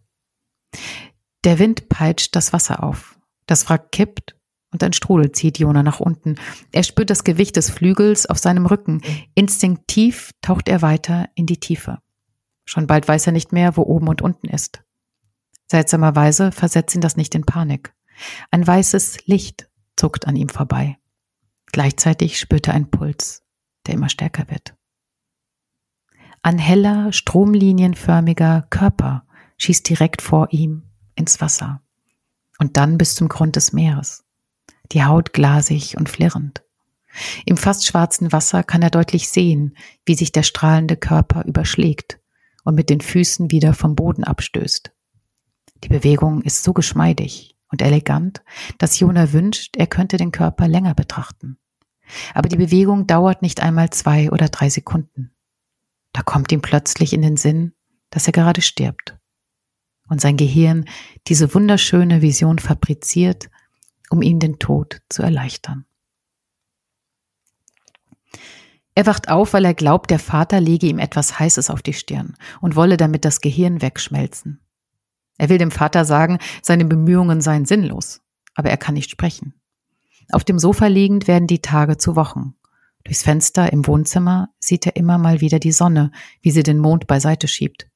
[1.44, 4.36] Der Wind peitscht das Wasser auf, das Wrack kippt
[4.72, 6.36] und ein Strudel zieht Jona nach unten.
[6.72, 9.02] Er spürt das Gewicht des Flügels auf seinem Rücken.
[9.34, 12.00] Instinktiv taucht er weiter in die Tiefe.
[12.66, 14.84] Schon bald weiß er nicht mehr, wo oben und unten ist.
[15.68, 17.94] Seltsamerweise versetzt ihn das nicht in Panik.
[18.52, 20.98] Ein weißes Licht zuckt an ihm vorbei.
[21.68, 23.44] Gleichzeitig spürt er einen Puls,
[23.86, 24.76] der immer stärker wird.
[26.46, 29.26] Ein heller, stromlinienförmiger Körper
[29.58, 30.84] schießt direkt vor ihm
[31.16, 31.82] ins Wasser
[32.60, 34.26] und dann bis zum Grund des Meeres
[34.92, 36.64] die Haut glasig und flirrend.
[37.48, 39.76] Im fast schwarzen Wasser kann er deutlich sehen,
[40.06, 42.20] wie sich der strahlende Körper überschlägt
[42.64, 44.92] und mit den Füßen wieder vom Boden abstößt.
[45.84, 48.44] Die Bewegung ist so geschmeidig und elegant,
[48.78, 51.58] dass Jona wünscht, er könnte den Körper länger betrachten.
[52.36, 55.32] Aber die Bewegung dauert nicht einmal zwei oder drei Sekunden.
[56.16, 57.74] Da kommt ihm plötzlich in den Sinn,
[58.10, 59.18] dass er gerade stirbt.
[60.08, 60.86] Und sein Gehirn
[61.28, 63.50] diese wunderschöne Vision fabriziert
[64.10, 65.86] um ihm den Tod zu erleichtern.
[68.94, 72.38] Er wacht auf, weil er glaubt, der Vater lege ihm etwas Heißes auf die Stirn
[72.62, 74.62] und wolle damit das Gehirn wegschmelzen.
[75.38, 78.22] Er will dem Vater sagen, seine Bemühungen seien sinnlos,
[78.54, 79.54] aber er kann nicht sprechen.
[80.32, 82.56] Auf dem Sofa liegend werden die Tage zu Wochen.
[83.06, 87.08] Durchs Fenster im Wohnzimmer sieht er immer mal wieder die Sonne, wie sie den Mond
[87.08, 87.88] beiseite schiebt.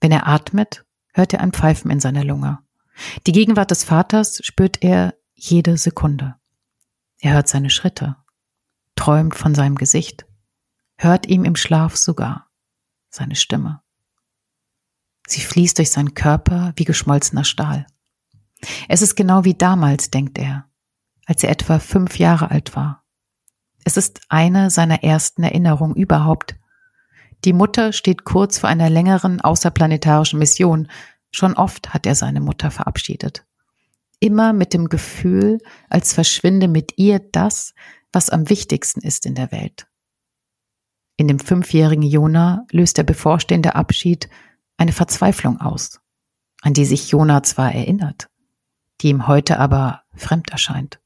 [0.00, 2.60] Wenn er atmet, hört er ein Pfeifen in seiner Lunge.
[3.26, 6.36] Die Gegenwart des Vaters spürt er jede Sekunde.
[7.20, 8.16] Er hört seine Schritte,
[8.94, 10.26] träumt von seinem Gesicht,
[10.96, 12.50] hört ihm im Schlaf sogar
[13.10, 13.82] seine Stimme.
[15.26, 17.86] Sie fließt durch seinen Körper wie geschmolzener Stahl.
[18.88, 20.68] Es ist genau wie damals, denkt er,
[21.26, 23.03] als er etwa fünf Jahre alt war.
[23.84, 26.56] Es ist eine seiner ersten Erinnerungen überhaupt.
[27.44, 30.88] Die Mutter steht kurz vor einer längeren außerplanetarischen Mission
[31.34, 33.44] Schon oft hat er seine Mutter verabschiedet.
[34.20, 35.58] Immer mit dem Gefühl,
[35.90, 37.74] als verschwinde mit ihr das,
[38.12, 39.88] was am wichtigsten ist in der Welt.
[41.16, 44.28] In dem fünfjährigen Jona löst der bevorstehende Abschied
[44.76, 46.00] eine Verzweiflung aus,
[46.62, 48.28] an die sich Jona zwar erinnert,
[49.00, 51.00] die ihm heute aber fremd erscheint.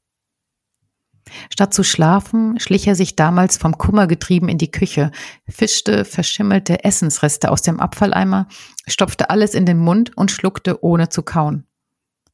[1.51, 5.11] Statt zu schlafen, schlich er sich damals vom Kummer getrieben in die Küche,
[5.47, 8.47] fischte verschimmelte Essensreste aus dem Abfalleimer,
[8.87, 11.65] stopfte alles in den Mund und schluckte ohne zu kauen.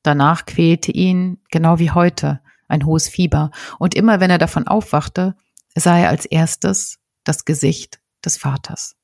[0.04, 5.36] Danach quälte ihn, genau wie heute, ein hohes Fieber, und immer wenn er davon aufwachte,
[5.76, 8.96] sah er als erstes das Gesicht des Vaters.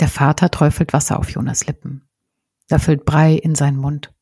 [0.00, 2.08] Der Vater träufelt Wasser auf Jonas Lippen,
[2.70, 4.12] löffelt Brei in seinen Mund.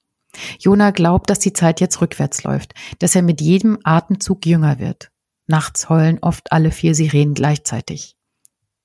[0.58, 5.10] Jona glaubt, dass die Zeit jetzt rückwärts läuft, dass er mit jedem Atemzug jünger wird.
[5.46, 8.16] Nachts heulen oft alle vier Sirenen gleichzeitig.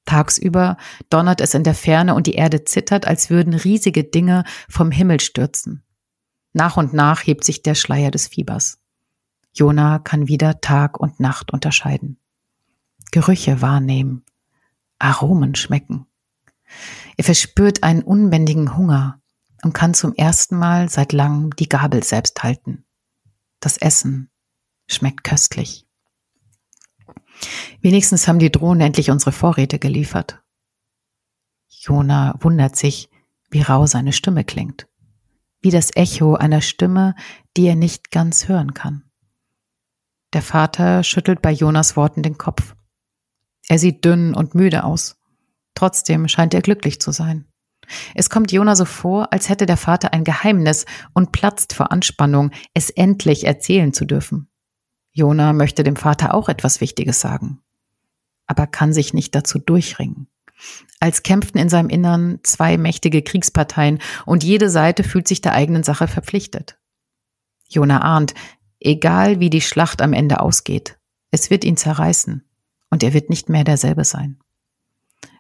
[0.06, 0.78] Tagsüber
[1.10, 5.20] donnert es in der Ferne und die Erde zittert, als würden riesige Dinge vom Himmel
[5.20, 5.84] stürzen.
[6.54, 8.80] Nach und nach hebt sich der Schleier des Fiebers.
[9.54, 12.18] Jona kann wieder Tag und Nacht unterscheiden.
[13.12, 14.24] Gerüche wahrnehmen,
[15.00, 16.06] Aromen schmecken.
[17.18, 19.22] Er verspürt einen unbändigen Hunger,
[19.66, 22.86] und kann zum ersten Mal seit langem die Gabel selbst halten.
[23.60, 24.30] Das Essen
[24.88, 25.88] schmeckt köstlich.
[27.82, 30.40] Wenigstens haben die Drohnen endlich unsere Vorräte geliefert.
[31.68, 33.10] Jona wundert sich,
[33.50, 34.88] wie rau seine Stimme klingt.
[35.62, 37.16] Wie das Echo einer Stimme,
[37.58, 39.10] die er nicht ganz hören kann.
[40.34, 42.76] Der Vater schüttelt bei Jonas Worten den Kopf.
[43.68, 45.18] Er sieht dünn und müde aus.
[45.74, 47.48] Trotzdem scheint er glücklich zu sein.
[48.14, 52.52] Es kommt Jona so vor, als hätte der Vater ein Geheimnis und platzt vor Anspannung,
[52.74, 54.48] es endlich erzählen zu dürfen.
[55.12, 57.62] Jona möchte dem Vater auch etwas Wichtiges sagen,
[58.48, 60.28] aber kann sich nicht dazu durchringen.
[61.00, 65.84] Als kämpften in seinem Innern zwei mächtige Kriegsparteien und jede Seite fühlt sich der eigenen
[65.84, 66.78] Sache verpflichtet.
[67.68, 68.34] Jona ahnt,
[68.80, 70.98] egal wie die Schlacht am Ende ausgeht,
[71.32, 72.48] es wird ihn zerreißen
[72.90, 74.40] und er wird nicht mehr derselbe sein.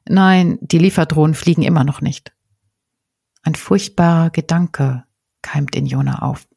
[0.08, 2.35] Nein, die Lieferdrohnen fliegen immer noch nicht.
[3.46, 5.04] Ein furchtbarer Gedanke
[5.44, 6.48] keimt in Jona auf.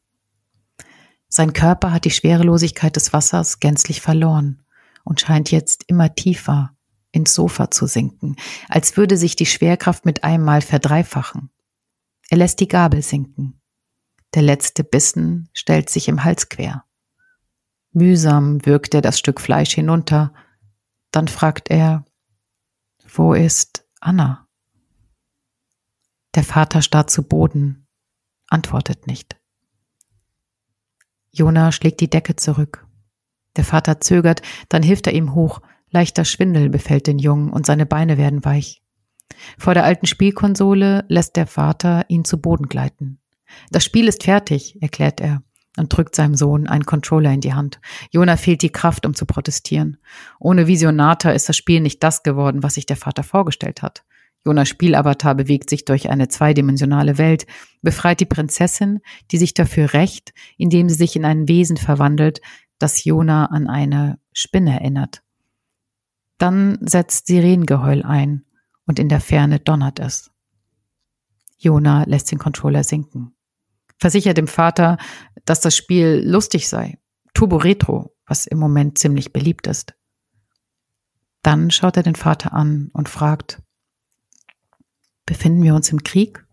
[1.27, 4.63] Sein Körper hat die Schwerelosigkeit des Wassers gänzlich verloren
[5.03, 6.75] und scheint jetzt immer tiefer
[7.11, 8.37] ins Sofa zu sinken,
[8.69, 11.51] als würde sich die Schwerkraft mit einmal verdreifachen.
[12.31, 13.61] Er lässt die Gabel sinken.
[14.33, 16.85] Der letzte Bissen stellt sich im Hals quer.
[17.91, 20.33] Mühsam wirkt er das Stück Fleisch hinunter.
[21.11, 22.03] Dann fragt er,
[23.13, 24.48] Wo ist Anna?
[26.35, 27.87] Der Vater starrt zu Boden,
[28.47, 29.37] antwortet nicht.
[31.31, 32.85] Jona schlägt die Decke zurück.
[33.55, 35.61] Der Vater zögert, dann hilft er ihm hoch.
[35.89, 38.83] Leichter Schwindel befällt den Jungen und seine Beine werden weich.
[39.57, 43.19] Vor der alten Spielkonsole lässt der Vater ihn zu Boden gleiten.
[43.71, 45.41] Das Spiel ist fertig, erklärt er
[45.77, 47.79] und drückt seinem Sohn einen Controller in die Hand.
[48.11, 49.97] Jona fehlt die Kraft, um zu protestieren.
[50.39, 54.03] Ohne Visionata ist das Spiel nicht das geworden, was sich der Vater vorgestellt hat.
[54.45, 57.45] Jonas Spielavatar bewegt sich durch eine zweidimensionale Welt,
[57.81, 62.41] befreit die Prinzessin, die sich dafür rächt, indem sie sich in ein Wesen verwandelt,
[62.77, 65.21] das Jona an eine Spinne erinnert.
[66.37, 68.45] Dann setzt Sirenengeheul ein
[68.85, 70.31] und in der Ferne donnert es.
[71.57, 73.35] Jona lässt den Controller sinken.
[73.97, 74.97] Versichert dem Vater,
[75.43, 76.97] dass das Spiel lustig sei.
[77.33, 79.93] Turbo Retro, was im Moment ziemlich beliebt ist.
[81.43, 83.61] Dann schaut er den Vater an und fragt,
[85.29, 86.43] befinden wir uns im Krieg?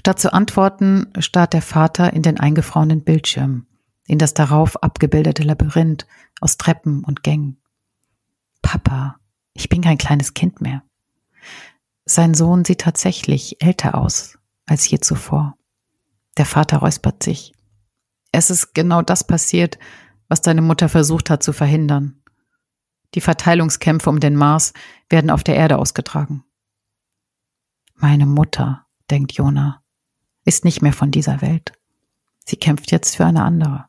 [0.00, 3.66] Statt zu antworten, starrt der Vater in den eingefrorenen Bildschirm,
[4.08, 6.04] in das darauf abgebildete Labyrinth
[6.40, 7.58] aus Treppen und Gängen.
[8.60, 9.20] Papa,
[9.52, 10.82] ich bin kein kleines Kind mehr.
[12.04, 15.56] Sein Sohn sieht tatsächlich älter aus als je zuvor.
[16.38, 17.54] Der Vater räuspert sich.
[18.32, 19.78] Es ist genau das passiert,
[20.26, 22.20] was deine Mutter versucht hat zu verhindern.
[23.14, 24.72] Die Verteilungskämpfe um den Mars
[25.08, 26.42] werden auf der Erde ausgetragen.
[27.96, 29.82] Meine Mutter, denkt Jona,
[30.44, 31.72] ist nicht mehr von dieser Welt.
[32.44, 33.86] Sie kämpft jetzt für eine andere.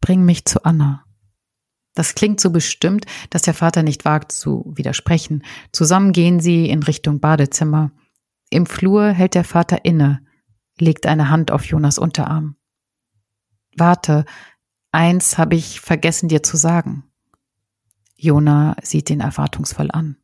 [0.00, 1.04] Bring mich zu Anna.
[1.94, 5.42] Das klingt so bestimmt, dass der Vater nicht wagt zu widersprechen.
[5.72, 7.90] Zusammen gehen sie in Richtung Badezimmer.
[8.50, 10.24] Im Flur hält der Vater inne,
[10.78, 12.56] legt eine Hand auf Jonas Unterarm.
[13.76, 14.24] Warte,
[14.92, 17.04] eins habe ich vergessen dir zu sagen.
[18.14, 20.16] Jona sieht ihn erwartungsvoll an.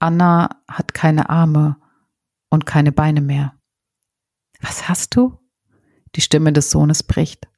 [0.00, 1.76] Anna hat keine Arme
[2.48, 3.54] und keine Beine mehr.
[4.60, 5.38] Was hast du?
[6.16, 7.48] Die Stimme des Sohnes bricht.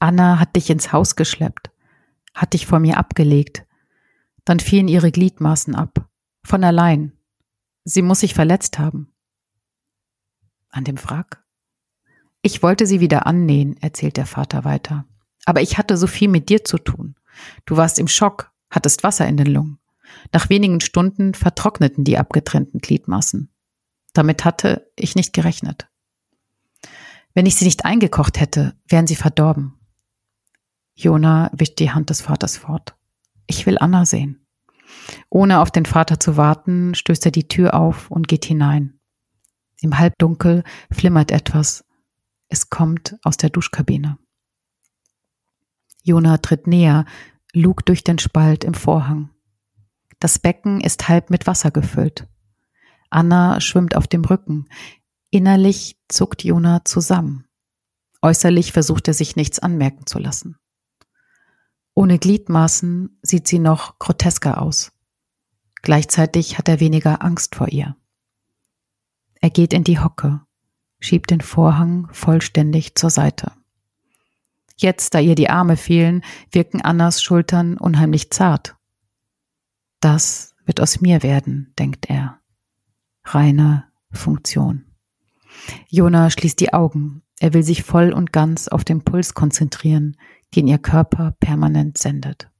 [0.00, 1.70] Anna hat dich ins Haus geschleppt,
[2.34, 3.64] hat dich vor mir abgelegt.
[4.44, 6.08] Dann fielen ihre Gliedmaßen ab.
[6.44, 7.12] Von allein.
[7.84, 9.12] Sie muss sich verletzt haben.
[10.70, 11.44] An dem Wrack?
[12.42, 15.06] Ich wollte sie wieder annähen, erzählt der Vater weiter.
[15.44, 17.14] Aber ich hatte so viel mit dir zu tun.
[17.64, 19.78] Du warst im Schock, hattest Wasser in den Lungen.
[20.32, 23.52] Nach wenigen Stunden vertrockneten die abgetrennten Gliedmaßen.
[24.12, 25.88] Damit hatte ich nicht gerechnet.
[27.34, 29.78] Wenn ich sie nicht eingekocht hätte, wären sie verdorben.
[30.94, 32.94] Jona wischt die Hand des Vaters fort.
[33.46, 34.46] Ich will Anna sehen.
[35.30, 39.00] Ohne auf den Vater zu warten, stößt er die Tür auf und geht hinein.
[39.80, 41.84] Im Halbdunkel flimmert etwas.
[42.48, 44.18] Es kommt aus der Duschkabine.
[46.04, 47.06] Jona tritt näher,
[47.52, 49.30] lugt durch den Spalt im Vorhang.
[50.22, 52.28] Das Becken ist halb mit Wasser gefüllt.
[53.10, 54.68] Anna schwimmt auf dem Rücken.
[55.30, 57.48] Innerlich zuckt Jona zusammen.
[58.20, 60.58] Äußerlich versucht er sich nichts anmerken zu lassen.
[61.94, 64.92] Ohne Gliedmaßen sieht sie noch grotesker aus.
[65.82, 67.96] Gleichzeitig hat er weniger Angst vor ihr.
[69.40, 70.42] Er geht in die Hocke,
[71.00, 73.50] schiebt den Vorhang vollständig zur Seite.
[74.76, 78.76] Jetzt, da ihr die Arme fehlen, wirken Annas Schultern unheimlich zart.
[80.02, 82.40] Das wird aus mir werden, denkt er.
[83.22, 84.84] Reine Funktion.
[85.88, 87.22] Jona schließt die Augen.
[87.38, 90.16] Er will sich voll und ganz auf den Puls konzentrieren,
[90.56, 92.50] den ihr Körper permanent sendet.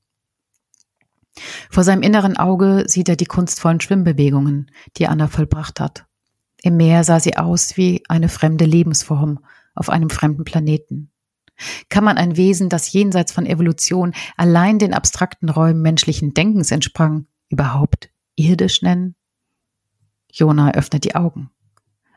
[1.69, 6.07] Vor seinem inneren Auge sieht er die kunstvollen Schwimmbewegungen, die Anna vollbracht hat.
[6.63, 11.11] Im Meer sah sie aus wie eine fremde Lebensform auf einem fremden Planeten.
[11.89, 17.27] Kann man ein Wesen, das jenseits von Evolution allein den abstrakten Räumen menschlichen Denkens entsprang,
[17.53, 19.15] überhaupt irdisch nennen?
[20.33, 21.51] Jona öffnet die Augen.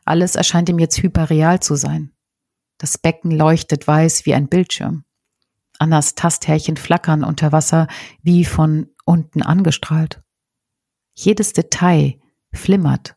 [0.06, 2.14] Alles erscheint ihm jetzt hyperreal zu sein.
[2.78, 5.04] Das Becken leuchtet weiß wie ein Bildschirm.
[5.78, 7.88] Annas Tasthärchen flackern unter Wasser
[8.22, 10.24] wie von unten angestrahlt.
[11.14, 12.20] Jedes Detail
[12.54, 13.16] flimmert,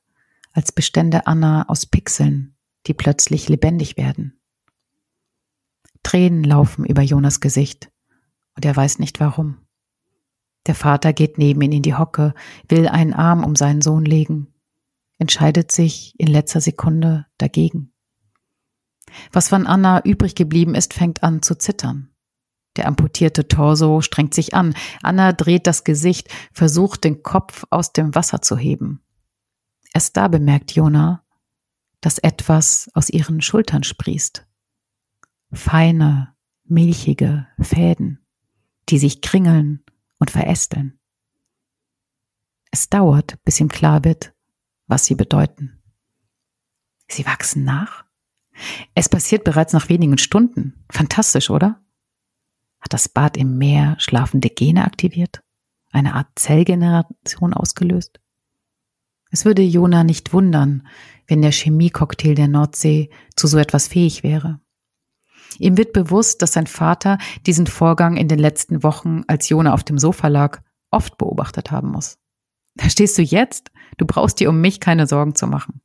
[0.53, 2.57] als bestände Anna aus Pixeln,
[2.87, 4.41] die plötzlich lebendig werden.
[6.03, 7.91] Tränen laufen über Jonas Gesicht,
[8.57, 9.68] und er weiß nicht warum.
[10.69, 12.35] Der Vater geht neben ihn in die Hocke,
[12.69, 14.53] will einen Arm um seinen Sohn legen,
[15.19, 17.95] entscheidet sich in letzter Sekunde dagegen.
[19.33, 22.11] Was von Anna übrig geblieben ist, fängt an zu zittern.
[22.77, 24.75] Der amputierte Torso strengt sich an.
[25.03, 29.01] Anna dreht das Gesicht, versucht den Kopf aus dem Wasser zu heben.
[29.95, 31.25] Erst da bemerkt Jona,
[32.03, 34.47] dass etwas aus ihren Schultern sprießt.
[35.51, 38.27] Feine, milchige Fäden,
[38.91, 39.83] die sich kringeln
[40.19, 40.99] und verästeln.
[42.71, 44.35] Es dauert, bis ihm klar wird,
[44.87, 45.83] was sie bedeuten.
[47.09, 48.05] Sie wachsen nach?
[48.95, 50.85] Es passiert bereits nach wenigen Stunden.
[50.91, 51.81] Fantastisch, oder?
[52.81, 55.43] Hat das Bad im Meer schlafende Gene aktiviert?
[55.91, 58.21] Eine Art Zellgeneration ausgelöst?
[59.31, 60.87] Es würde Jona nicht wundern,
[61.27, 64.61] wenn der Chemiecocktail der Nordsee zu so etwas fähig wäre.
[65.59, 69.85] Ihm wird bewusst, dass sein Vater diesen Vorgang in den letzten Wochen, als Jona auf
[69.85, 72.19] dem Sofa lag, oft beobachtet haben muss.
[72.75, 73.71] Da stehst du jetzt?
[73.97, 75.81] Du brauchst dir um mich keine Sorgen zu machen.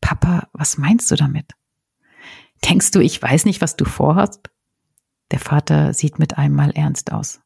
[0.00, 1.52] Papa, was meinst du damit?
[2.68, 4.50] Denkst du, ich weiß nicht, was du vorhast?
[5.30, 7.40] Der Vater sieht mit einmal ernst aus.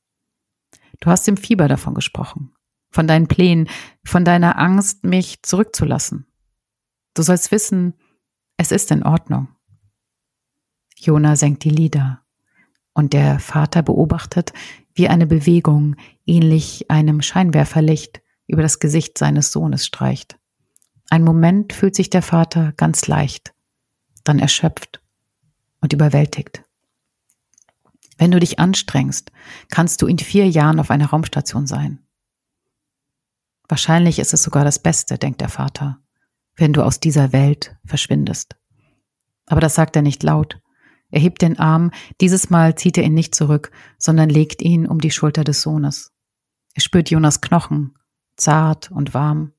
[1.01, 2.53] Du hast im Fieber davon gesprochen,
[2.91, 3.69] von deinen Plänen,
[4.05, 6.27] von deiner Angst, mich zurückzulassen.
[7.15, 7.95] Du sollst wissen,
[8.57, 9.49] es ist in Ordnung.
[11.01, 12.23] Jona senkt die Lider
[12.93, 14.53] und der Vater beobachtet,
[14.95, 15.97] wie eine Bewegung,
[16.27, 20.39] ähnlich einem Scheinwerferlicht, über das Gesicht seines Sohnes streicht.
[21.11, 23.55] Ein Moment fühlt sich der Vater ganz leicht,
[24.25, 25.01] dann erschöpft
[25.81, 26.65] und überwältigt.
[28.17, 29.31] Wenn du dich anstrengst,
[29.71, 32.01] kannst du in vier Jahren auf einer Raumstation sein.
[33.69, 36.01] Wahrscheinlich ist es sogar das Beste, denkt der Vater,
[36.57, 38.57] wenn du aus dieser Welt verschwindest.
[39.47, 40.61] Aber das sagt er nicht laut.
[41.11, 41.91] Er hebt den Arm,
[42.21, 46.13] dieses Mal zieht er ihn nicht zurück, sondern legt ihn um die Schulter des Sohnes.
[46.75, 47.95] Er spürt Jonas Knochen,
[48.37, 49.53] zart und warm,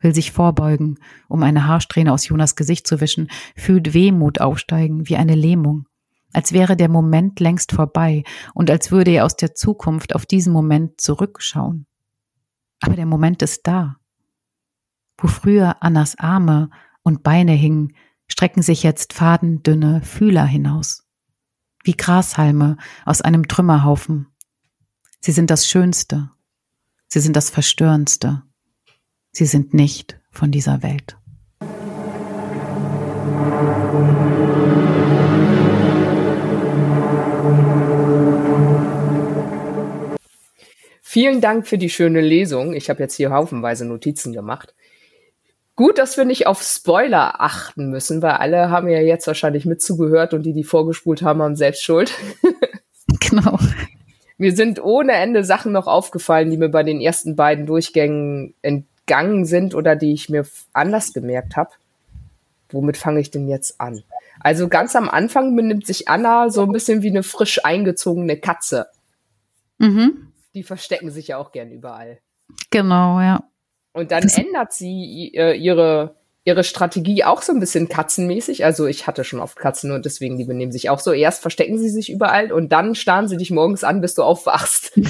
[0.00, 5.16] will sich vorbeugen, um eine Haarsträhne aus Jonas Gesicht zu wischen, fühlt Wehmut aufsteigen, wie
[5.16, 5.86] eine Lähmung,
[6.32, 8.24] als wäre der Moment längst vorbei
[8.54, 11.86] und als würde er aus der Zukunft auf diesen Moment zurückschauen.
[12.80, 13.96] Aber der Moment ist da.
[15.18, 16.70] Wo früher Annas Arme
[17.02, 17.94] und Beine hingen,
[18.28, 21.04] strecken sich jetzt fadendünne Fühler hinaus,
[21.84, 24.26] wie Grashalme aus einem Trümmerhaufen.
[25.20, 26.30] Sie sind das Schönste,
[27.08, 28.42] sie sind das Verstörendste,
[29.32, 31.16] sie sind nicht von dieser Welt.
[41.02, 42.74] Vielen Dank für die schöne Lesung.
[42.74, 44.75] Ich habe jetzt hier haufenweise Notizen gemacht.
[45.76, 50.32] Gut, dass wir nicht auf Spoiler achten müssen, weil alle haben ja jetzt wahrscheinlich mitzugehört
[50.32, 52.12] und die, die vorgespult haben, haben selbst Schuld.
[53.20, 53.58] genau.
[54.38, 59.44] Mir sind ohne Ende Sachen noch aufgefallen, die mir bei den ersten beiden Durchgängen entgangen
[59.44, 61.70] sind oder die ich mir anders gemerkt habe.
[62.70, 64.02] Womit fange ich denn jetzt an?
[64.40, 68.86] Also ganz am Anfang benimmt sich Anna so ein bisschen wie eine frisch eingezogene Katze.
[69.78, 70.32] Mhm.
[70.54, 72.18] Die verstecken sich ja auch gern überall.
[72.70, 73.44] Genau, ja.
[73.96, 78.62] Und dann das ändert sie äh, ihre, ihre Strategie auch so ein bisschen katzenmäßig.
[78.62, 81.12] Also ich hatte schon oft Katzen und deswegen, die benehmen sich auch so.
[81.12, 84.92] Erst verstecken sie sich überall und dann starren sie dich morgens an, bis du aufwachst.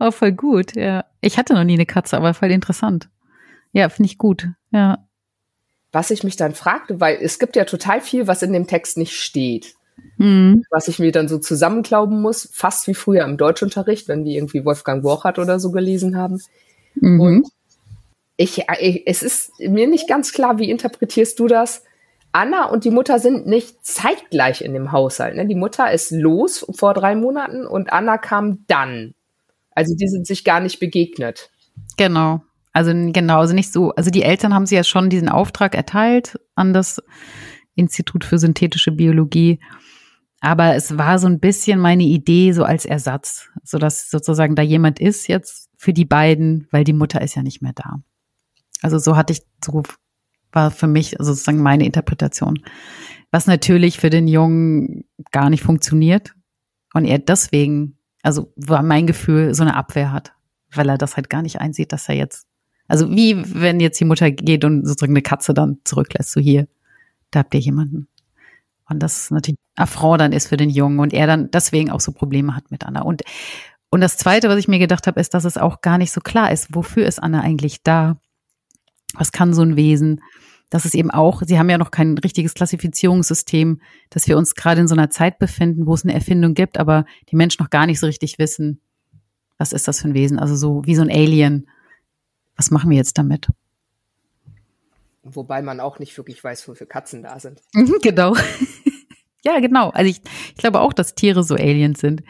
[0.00, 1.04] oh, voll gut, ja.
[1.20, 3.10] Ich hatte noch nie eine Katze, aber voll interessant.
[3.70, 5.06] Ja, finde ich gut, ja.
[5.92, 8.96] Was ich mich dann fragte, weil es gibt ja total viel, was in dem Text
[8.96, 9.76] nicht steht.
[10.18, 10.64] Mhm.
[10.70, 14.64] Was ich mir dann so zusammenklauben muss, fast wie früher im Deutschunterricht, wenn wir irgendwie
[14.64, 16.40] Wolfgang Borchardt oder so gelesen haben.
[16.94, 17.20] Mhm.
[17.20, 17.48] Und
[18.36, 21.84] ich, ich, es ist mir nicht ganz klar, wie interpretierst du das?
[22.32, 25.36] Anna und die Mutter sind nicht zeitgleich in dem Haushalt.
[25.36, 25.46] Ne?
[25.46, 29.14] Die Mutter ist los vor drei Monaten und Anna kam dann.
[29.70, 31.50] Also die sind sich gar nicht begegnet.
[31.96, 32.42] Genau.
[32.74, 33.92] Also genau, also nicht so.
[33.92, 37.02] Also die Eltern haben sie ja schon diesen Auftrag erteilt an das
[37.74, 39.60] Institut für synthetische Biologie.
[40.46, 44.62] Aber es war so ein bisschen meine Idee so als Ersatz, so dass sozusagen da
[44.62, 48.00] jemand ist jetzt für die beiden, weil die Mutter ist ja nicht mehr da.
[48.80, 49.82] Also so hatte ich, so
[50.52, 52.60] war für mich sozusagen meine Interpretation.
[53.32, 56.32] Was natürlich für den Jungen gar nicht funktioniert
[56.94, 60.32] und er deswegen, also war mein Gefühl, so eine Abwehr hat,
[60.72, 62.46] weil er das halt gar nicht einsieht, dass er jetzt,
[62.86, 66.68] also wie wenn jetzt die Mutter geht und sozusagen eine Katze dann zurücklässt, so hier,
[67.32, 68.06] da habt ihr jemanden.
[68.88, 72.12] Und das natürlich Affront dann ist für den Jungen und er dann deswegen auch so
[72.12, 73.02] Probleme hat mit Anna.
[73.02, 73.22] Und,
[73.90, 76.20] und das Zweite, was ich mir gedacht habe, ist, dass es auch gar nicht so
[76.20, 78.18] klar ist, wofür ist Anna eigentlich da?
[79.14, 80.20] Was kann so ein Wesen?
[80.70, 83.80] Das ist eben auch, sie haben ja noch kein richtiges Klassifizierungssystem,
[84.10, 87.04] dass wir uns gerade in so einer Zeit befinden, wo es eine Erfindung gibt, aber
[87.30, 88.80] die Menschen noch gar nicht so richtig wissen,
[89.58, 90.38] was ist das für ein Wesen?
[90.38, 91.68] Also so wie so ein Alien.
[92.56, 93.48] Was machen wir jetzt damit?
[95.34, 97.62] Wobei man auch nicht wirklich weiß, wofür Katzen da sind.
[97.74, 98.34] Mhm, genau.
[99.44, 99.90] ja, genau.
[99.90, 100.20] Also ich,
[100.50, 102.22] ich glaube auch, dass Tiere so Aliens sind,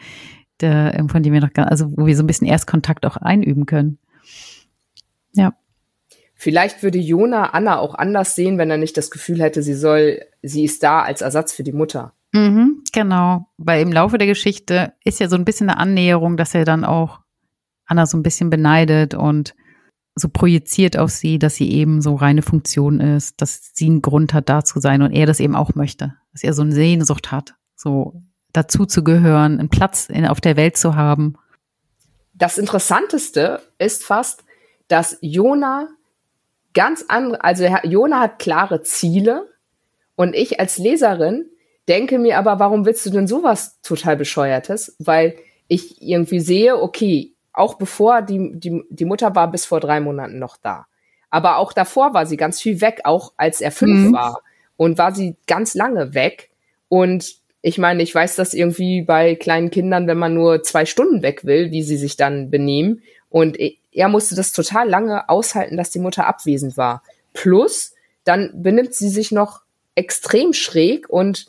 [0.61, 3.65] der, ähm, von denen wir noch also wo wir so ein bisschen Erstkontakt auch einüben
[3.65, 3.99] können.
[5.33, 5.55] Ja.
[6.33, 10.21] Vielleicht würde Jona Anna auch anders sehen, wenn er nicht das Gefühl hätte, sie soll,
[10.41, 12.13] sie ist da als Ersatz für die Mutter.
[12.33, 13.47] Mhm, genau.
[13.57, 16.83] Weil im Laufe der Geschichte ist ja so ein bisschen eine Annäherung, dass er dann
[16.83, 17.19] auch
[17.85, 19.55] Anna so ein bisschen beneidet und
[20.17, 24.33] so projiziert auf sie, dass sie eben so reine Funktion ist, dass sie einen Grund
[24.33, 27.31] hat, da zu sein und er das eben auch möchte, dass er so eine Sehnsucht
[27.31, 31.35] hat, so dazu zu gehören, einen Platz in, auf der Welt zu haben.
[32.33, 34.43] Das Interessanteste ist fast,
[34.87, 35.87] dass Jona
[36.73, 39.47] ganz andere, also Jona hat klare Ziele
[40.15, 41.45] und ich als Leserin
[41.87, 44.95] denke mir aber, warum willst du denn sowas total bescheuertes?
[44.99, 45.35] Weil
[45.67, 50.39] ich irgendwie sehe, okay, auch bevor die, die, die Mutter war bis vor drei Monaten
[50.39, 50.87] noch da.
[51.29, 54.13] Aber auch davor war sie ganz viel weg, auch als er fünf mhm.
[54.13, 54.41] war.
[54.77, 56.51] Und war sie ganz lange weg.
[56.87, 61.23] Und ich meine, ich weiß das irgendwie bei kleinen Kindern, wenn man nur zwei Stunden
[61.23, 63.01] weg will, wie sie sich dann benehmen.
[63.29, 63.57] Und
[63.91, 67.03] er musste das total lange aushalten, dass die Mutter abwesend war.
[67.33, 67.93] Plus,
[68.23, 69.61] dann benimmt sie sich noch
[69.95, 71.47] extrem schräg und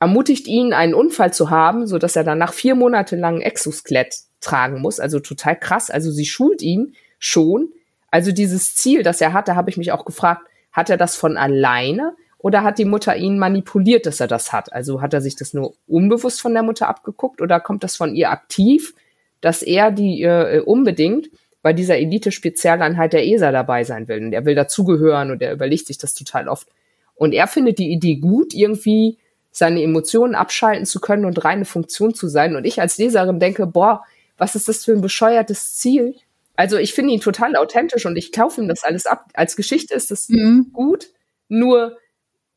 [0.00, 4.22] ermutigt ihn, einen Unfall zu haben, so dass er dann nach vier Monate lang Exoskelett
[4.42, 5.00] tragen muss.
[5.00, 5.90] Also total krass.
[5.90, 7.70] Also sie schult ihn schon.
[8.10, 11.36] Also dieses Ziel, das er hatte, habe ich mich auch gefragt, hat er das von
[11.36, 14.72] alleine oder hat die Mutter ihn manipuliert, dass er das hat?
[14.72, 18.14] Also hat er sich das nur unbewusst von der Mutter abgeguckt oder kommt das von
[18.14, 18.94] ihr aktiv,
[19.40, 21.30] dass er die äh, unbedingt
[21.62, 25.86] bei dieser Elite-Spezialeinheit der ESA dabei sein will und er will dazugehören und er überlegt
[25.86, 26.66] sich das total oft.
[27.14, 29.18] Und er findet die Idee gut, irgendwie
[29.52, 32.56] seine Emotionen abschalten zu können und reine Funktion zu sein.
[32.56, 34.02] Und ich als Leserin denke, boah,
[34.36, 36.14] was ist das für ein bescheuertes Ziel?
[36.56, 39.26] Also ich finde ihn total authentisch und ich kaufe ihm das alles ab.
[39.34, 40.70] Als Geschichte ist das mhm.
[40.72, 41.08] gut,
[41.48, 41.98] nur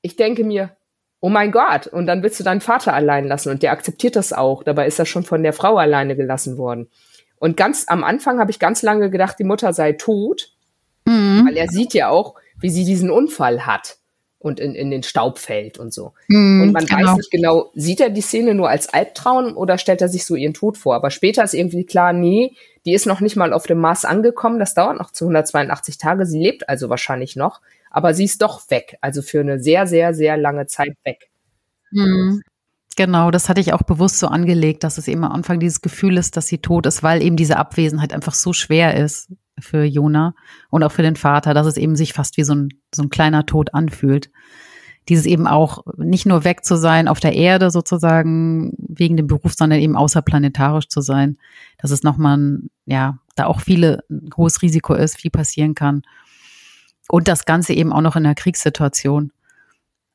[0.02, 0.76] ich denke mir,
[1.22, 4.34] oh mein Gott, und dann willst du deinen Vater allein lassen und der akzeptiert das
[4.34, 4.64] auch.
[4.64, 6.90] Dabei ist er schon von der Frau alleine gelassen worden.
[7.38, 10.52] Und ganz am Anfang habe ich ganz lange gedacht, die Mutter sei tot,
[11.06, 11.48] mhm.
[11.48, 13.98] weil er sieht ja auch, wie sie diesen Unfall hat
[14.46, 16.14] und in, in den Staub fällt und so.
[16.28, 17.08] Mm, und man genau.
[17.08, 20.36] weiß nicht genau, sieht er die Szene nur als Albtraum oder stellt er sich so
[20.36, 20.94] ihren Tod vor?
[20.94, 22.54] Aber später ist irgendwie klar, nee,
[22.86, 26.28] die ist noch nicht mal auf dem Mars angekommen, das dauert noch zu 182 Tage,
[26.28, 30.14] sie lebt also wahrscheinlich noch, aber sie ist doch weg, also für eine sehr, sehr,
[30.14, 31.32] sehr lange Zeit weg.
[31.90, 32.42] Mm.
[32.96, 36.18] Genau, das hatte ich auch bewusst so angelegt, dass es eben am Anfang dieses Gefühl
[36.18, 39.30] ist, dass sie tot ist, weil eben diese Abwesenheit einfach so schwer ist
[39.60, 40.34] für Jona
[40.70, 43.10] und auch für den Vater, dass es eben sich fast wie so ein, so ein
[43.10, 44.32] kleiner Tod anfühlt.
[45.10, 49.54] Dieses eben auch nicht nur weg zu sein auf der Erde sozusagen wegen dem Beruf,
[49.54, 51.38] sondern eben außerplanetarisch zu sein.
[51.78, 56.02] Dass es nochmal, ein, ja, da auch viele ein hohes Risiko ist, viel passieren kann.
[57.08, 59.32] Und das Ganze eben auch noch in einer Kriegssituation.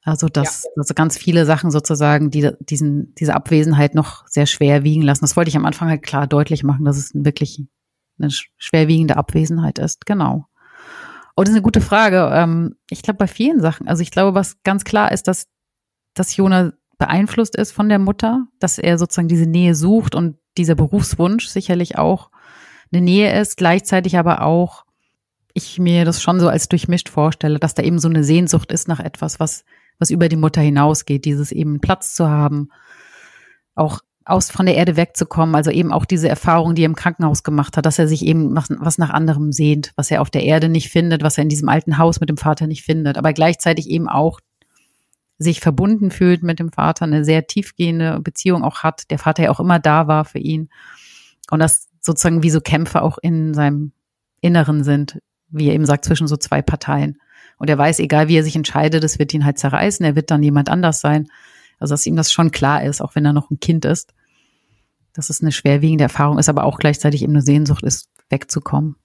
[0.03, 0.71] Also dass ja.
[0.77, 5.23] also ganz viele Sachen sozusagen, die diesen, diese Abwesenheit noch sehr schwer wiegen lassen.
[5.23, 7.63] Das wollte ich am Anfang halt klar deutlich machen, dass es wirklich
[8.19, 10.07] eine schwerwiegende Abwesenheit ist.
[10.07, 10.47] Genau.
[11.35, 12.31] Und das ist eine gute Frage.
[12.33, 15.47] Ähm, ich glaube, bei vielen Sachen, also ich glaube, was ganz klar ist, dass,
[16.15, 20.75] dass Jona beeinflusst ist von der Mutter, dass er sozusagen diese Nähe sucht und dieser
[20.75, 22.31] Berufswunsch sicherlich auch
[22.93, 24.85] eine Nähe ist, gleichzeitig aber auch
[25.55, 28.89] ich mir das schon so als durchmischt vorstelle, dass da eben so eine Sehnsucht ist
[28.89, 29.65] nach etwas, was,
[30.01, 32.71] was über die Mutter hinausgeht, dieses eben Platz zu haben,
[33.77, 37.43] auch aus von der Erde wegzukommen, also eben auch diese Erfahrung, die er im Krankenhaus
[37.43, 40.69] gemacht hat, dass er sich eben was nach anderem sehnt, was er auf der Erde
[40.69, 43.89] nicht findet, was er in diesem alten Haus mit dem Vater nicht findet, aber gleichzeitig
[43.89, 44.41] eben auch
[45.39, 49.51] sich verbunden fühlt mit dem Vater, eine sehr tiefgehende Beziehung auch hat, der Vater ja
[49.51, 50.69] auch immer da war für ihn
[51.51, 53.93] und das sozusagen wie so Kämpfe auch in seinem
[54.41, 57.20] Inneren sind, wie er eben sagt, zwischen so zwei Parteien.
[57.61, 60.31] Und er weiß, egal wie er sich entscheidet, das wird ihn halt zerreißen, er wird
[60.31, 61.29] dann jemand anders sein.
[61.79, 64.15] Also dass ihm das schon klar ist, auch wenn er noch ein Kind ist,
[65.13, 68.97] dass es eine schwerwiegende Erfahrung ist, aber auch gleichzeitig eben eine Sehnsucht ist, wegzukommen.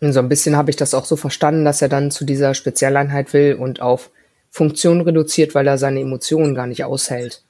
[0.00, 2.54] Und so ein bisschen habe ich das auch so verstanden, dass er dann zu dieser
[2.54, 4.10] Spezialeinheit will und auf
[4.48, 7.42] Funktion reduziert, weil er seine Emotionen gar nicht aushält.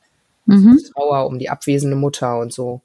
[0.47, 0.81] Mhm.
[0.95, 2.81] Trauer um die abwesende Mutter und so.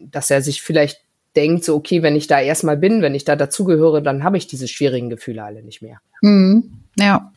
[0.00, 1.00] Dass er sich vielleicht
[1.38, 4.48] denkt, so, okay, wenn ich da erstmal bin, wenn ich da dazugehöre, dann habe ich
[4.48, 6.00] diese schwierigen Gefühle alle nicht mehr.
[6.20, 6.82] Mhm.
[6.96, 7.32] Ja.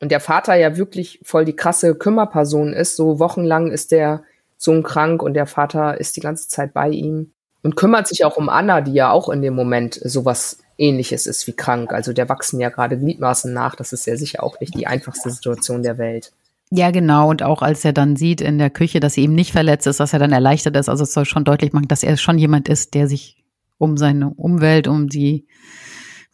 [0.00, 4.22] Und der Vater ja wirklich voll die krasse Kümmerperson ist, so wochenlang ist der
[4.56, 7.32] Sohn krank und der Vater ist die ganze Zeit bei ihm
[7.62, 11.46] und kümmert sich auch um Anna, die ja auch in dem Moment sowas ähnliches ist
[11.46, 11.92] wie krank.
[11.92, 13.76] Also der wachsen ja gerade Gliedmaßen nach.
[13.76, 16.32] Das ist ja sicher auch nicht die einfachste Situation der Welt.
[16.70, 17.30] Ja, genau.
[17.30, 20.00] Und auch als er dann sieht in der Küche, dass sie ihm nicht verletzt ist,
[20.00, 20.88] dass er dann erleichtert ist.
[20.88, 23.44] Also es soll schon deutlich machen, dass er schon jemand ist, der sich
[23.78, 25.46] um seine Umwelt, um die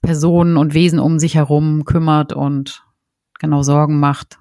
[0.00, 2.84] Personen und Wesen um sich herum kümmert und
[3.38, 4.38] genau Sorgen macht.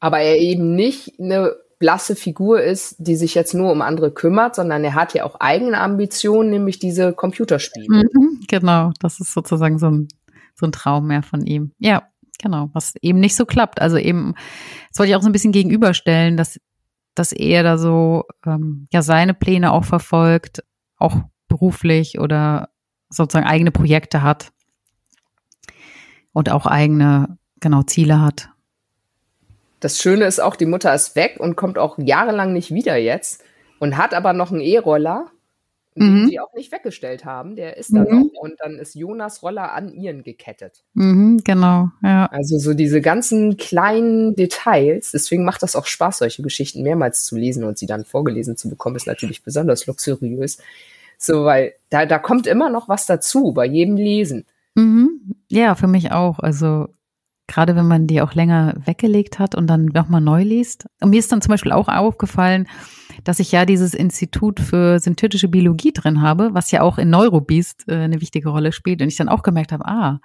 [0.00, 4.54] Aber er eben nicht eine blasse Figur ist, die sich jetzt nur um andere kümmert,
[4.54, 7.86] sondern er hat ja auch eigene Ambitionen, nämlich diese Computerspiele.
[7.88, 10.08] Mhm, genau, das ist sozusagen so ein,
[10.54, 11.72] so ein Traum mehr von ihm.
[11.78, 12.08] Ja,
[12.40, 13.80] genau, was eben nicht so klappt.
[13.80, 14.34] Also eben,
[14.90, 16.60] das wollte ich auch so ein bisschen gegenüberstellen, dass,
[17.14, 20.62] dass er da so ähm, ja seine Pläne auch verfolgt
[20.98, 21.16] auch
[21.48, 22.70] beruflich oder
[23.10, 24.52] sozusagen eigene Projekte hat
[26.32, 28.50] und auch eigene, genau, Ziele hat.
[29.80, 33.44] Das Schöne ist auch, die Mutter ist weg und kommt auch jahrelang nicht wieder jetzt
[33.78, 35.26] und hat aber noch einen E-Roller
[35.96, 36.28] den mhm.
[36.28, 37.54] sie auch nicht weggestellt haben.
[37.54, 38.10] Der ist da mhm.
[38.10, 40.82] noch und dann ist Jonas Roller an ihren gekettet.
[40.94, 42.26] Mhm, genau, ja.
[42.26, 45.12] Also so diese ganzen kleinen Details.
[45.12, 48.68] Deswegen macht das auch Spaß, solche Geschichten mehrmals zu lesen und sie dann vorgelesen zu
[48.68, 50.58] bekommen, ist natürlich besonders luxuriös.
[51.16, 54.46] So, weil da, da kommt immer noch was dazu bei jedem Lesen.
[54.74, 55.36] Mhm.
[55.48, 56.40] Ja, für mich auch.
[56.40, 56.88] Also
[57.46, 60.86] gerade wenn man die auch länger weggelegt hat und dann nochmal neu liest.
[61.00, 62.66] Und mir ist dann zum Beispiel auch aufgefallen,
[63.22, 67.84] dass ich ja dieses Institut für synthetische Biologie drin habe, was ja auch in Neurobeast
[67.88, 69.00] äh, eine wichtige Rolle spielt.
[69.00, 70.20] Und ich dann auch gemerkt habe, ah,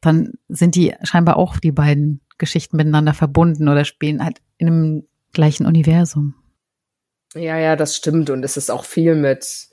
[0.00, 5.06] dann sind die scheinbar auch die beiden Geschichten miteinander verbunden oder spielen halt in einem
[5.32, 6.34] gleichen Universum.
[7.34, 8.30] Ja, ja, das stimmt.
[8.30, 9.68] Und es ist auch viel mit,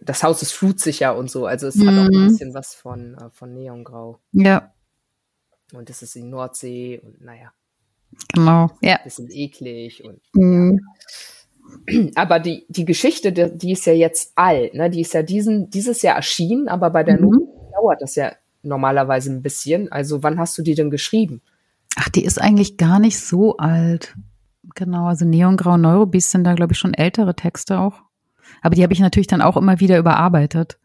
[0.00, 1.46] das Haus ist flutsicher und so.
[1.46, 1.88] Also es mhm.
[1.88, 2.28] hat auch ein mhm.
[2.28, 4.20] bisschen was von, äh, von Neongrau.
[4.32, 4.72] Ja.
[5.72, 7.52] Und es ist die Nordsee und naja.
[8.32, 8.98] Genau, ja.
[9.02, 10.78] Bisschen eklig und mhm.
[10.80, 11.06] ja.
[12.14, 14.90] Aber die, die Geschichte, die, die ist ja jetzt alt, ne?
[14.90, 17.30] Die ist ja diesen, dieses Jahr erschienen, aber bei der mhm.
[17.30, 17.42] Not
[17.72, 19.90] dauert das ja normalerweise ein bisschen.
[19.92, 21.42] Also wann hast du die denn geschrieben?
[21.96, 24.16] Ach, die ist eigentlich gar nicht so alt.
[24.74, 28.02] Genau, also Neongrau Neurobeast sind da, glaube ich, schon ältere Texte auch.
[28.62, 30.78] Aber die habe ich natürlich dann auch immer wieder überarbeitet.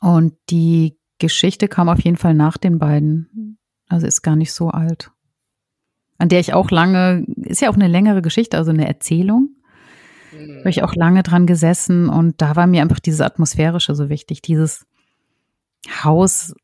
[0.00, 3.58] Und die Geschichte kam auf jeden Fall nach den beiden.
[3.88, 5.13] Also ist gar nicht so alt
[6.18, 9.50] an der ich auch lange, ist ja auch eine längere Geschichte, also eine Erzählung.
[10.32, 10.58] Mhm.
[10.60, 14.42] Habe ich auch lange dran gesessen und da war mir einfach dieses Atmosphärische so wichtig,
[14.42, 14.86] dieses
[16.02, 16.54] Haus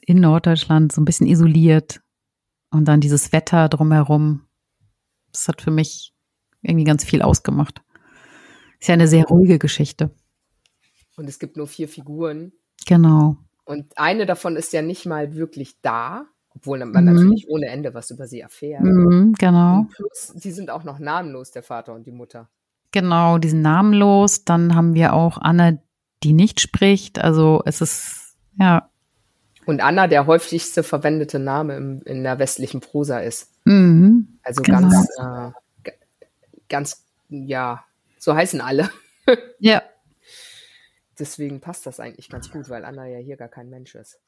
[0.00, 2.00] in Norddeutschland so ein bisschen isoliert
[2.70, 4.46] und dann dieses Wetter drumherum.
[5.32, 6.14] Das hat für mich
[6.62, 7.82] irgendwie ganz viel ausgemacht.
[8.80, 10.10] Ist ja eine sehr ruhige Geschichte.
[11.16, 12.52] Und es gibt nur vier Figuren.
[12.86, 13.38] Genau.
[13.64, 16.26] Und eine davon ist ja nicht mal wirklich da.
[16.56, 17.12] Obwohl man mhm.
[17.12, 18.82] natürlich ohne Ende was über sie erfährt.
[18.82, 19.80] Mhm, genau.
[19.80, 22.48] Und plus, sie sind auch noch namenlos, der Vater und die Mutter.
[22.92, 24.44] Genau, die sind namenlos.
[24.44, 25.78] Dann haben wir auch Anna,
[26.22, 27.18] die nicht spricht.
[27.18, 28.88] Also es ist, ja.
[29.66, 33.50] Und Anna, der häufigste verwendete Name im, in der westlichen Prosa ist.
[33.64, 34.80] Mhm, also genau.
[34.80, 35.90] ganz, äh,
[36.70, 37.84] ganz, ja,
[38.18, 38.88] so heißen alle.
[39.58, 39.82] ja,
[41.18, 44.20] deswegen passt das eigentlich ganz gut, weil Anna ja hier gar kein Mensch ist.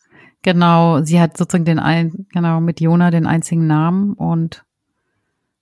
[0.42, 4.64] Genau, sie hat sozusagen den ein, genau, mit Jona den einzigen Namen und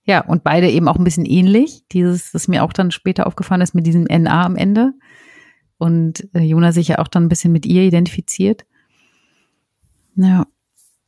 [0.07, 1.83] ja, und beide eben auch ein bisschen ähnlich.
[1.91, 4.93] Dieses, das mir auch dann später aufgefallen ist mit diesem NA am Ende.
[5.77, 8.65] Und äh, Jona sich ja auch dann ein bisschen mit ihr identifiziert.
[10.15, 10.47] Ja.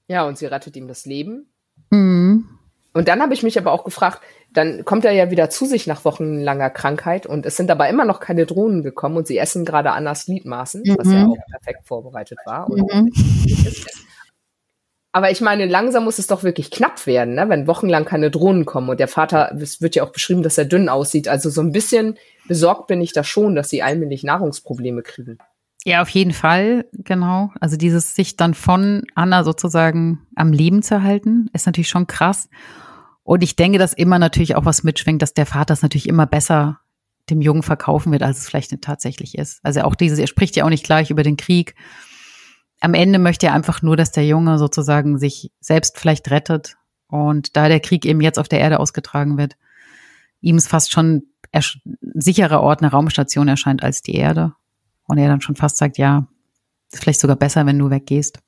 [0.10, 1.48] Ja, und sie rettet ihm das Leben.
[1.92, 2.50] Mhm.
[2.94, 4.22] Und dann habe ich mich aber auch gefragt,
[4.54, 8.06] dann kommt er ja wieder zu sich nach wochenlanger Krankheit und es sind dabei immer
[8.06, 10.96] noch keine Drohnen gekommen und sie essen gerade Annas Gliedmaßen, mhm.
[10.98, 11.32] was ja mhm.
[11.32, 12.70] auch perfekt vorbereitet war.
[12.70, 13.12] Mhm.
[15.12, 17.50] Aber ich meine, langsam muss es doch wirklich knapp werden, ne?
[17.50, 18.90] wenn wochenlang keine Drohnen kommen.
[18.90, 21.28] Und der Vater, es wird ja auch beschrieben, dass er dünn aussieht.
[21.28, 25.40] Also so ein bisschen besorgt bin ich da schon, dass sie allmählich Nahrungsprobleme kriegen.
[25.84, 27.52] Ja, auf jeden Fall, genau.
[27.60, 32.50] Also dieses sich dann von Anna sozusagen am Leben zu halten, ist natürlich schon krass.
[33.30, 36.26] Und ich denke, dass immer natürlich auch was mitschwingt, dass der Vater es natürlich immer
[36.26, 36.80] besser
[37.30, 39.60] dem Jungen verkaufen wird, als es vielleicht tatsächlich ist.
[39.62, 41.76] Also auch dieses, er spricht ja auch nicht gleich über den Krieg.
[42.80, 46.78] Am Ende möchte er einfach nur, dass der Junge sozusagen sich selbst vielleicht rettet.
[47.06, 49.58] Und da der Krieg eben jetzt auf der Erde ausgetragen wird,
[50.42, 51.28] ihm ist fast schon
[52.02, 54.54] sicherer Ort eine Raumstation erscheint als die Erde.
[55.06, 56.26] Und er dann schon fast sagt, ja,
[56.92, 58.40] ist vielleicht sogar besser, wenn du weggehst.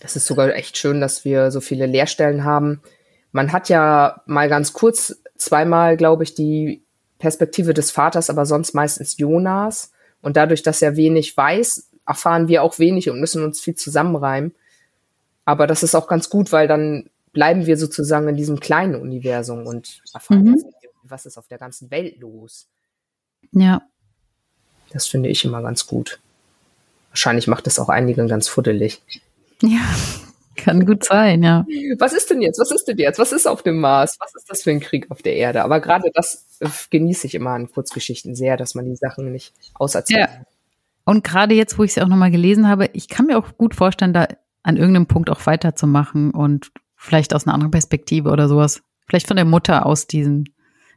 [0.00, 2.82] Es ist sogar echt schön, dass wir so viele Lehrstellen haben,
[3.36, 6.82] man hat ja mal ganz kurz zweimal, glaube ich, die
[7.18, 9.92] Perspektive des Vaters, aber sonst meistens Jonas.
[10.22, 14.54] Und dadurch, dass er wenig weiß, erfahren wir auch wenig und müssen uns viel zusammenreimen.
[15.44, 19.66] Aber das ist auch ganz gut, weil dann bleiben wir sozusagen in diesem kleinen Universum
[19.66, 20.64] und erfahren, mhm.
[21.02, 22.68] was ist auf der ganzen Welt los.
[23.52, 23.82] Ja.
[24.94, 26.20] Das finde ich immer ganz gut.
[27.10, 29.02] Wahrscheinlich macht es auch einigen ganz fuddelig.
[29.60, 29.84] Ja,
[30.56, 31.64] kann gut sein, ja.
[31.98, 32.58] Was ist denn jetzt?
[32.58, 33.18] Was ist denn jetzt?
[33.18, 34.16] Was ist auf dem Mars?
[34.20, 35.62] Was ist das für ein Krieg auf der Erde?
[35.62, 39.54] Aber gerade das äh, genieße ich immer an Kurzgeschichten sehr, dass man die Sachen nicht
[39.74, 40.20] auserzählt.
[40.20, 40.44] Ja.
[41.04, 43.74] Und gerade jetzt, wo ich es auch nochmal gelesen habe, ich kann mir auch gut
[43.74, 44.26] vorstellen, da
[44.64, 48.82] an irgendeinem Punkt auch weiterzumachen und vielleicht aus einer anderen Perspektive oder sowas.
[49.06, 50.48] Vielleicht von der Mutter aus diesen,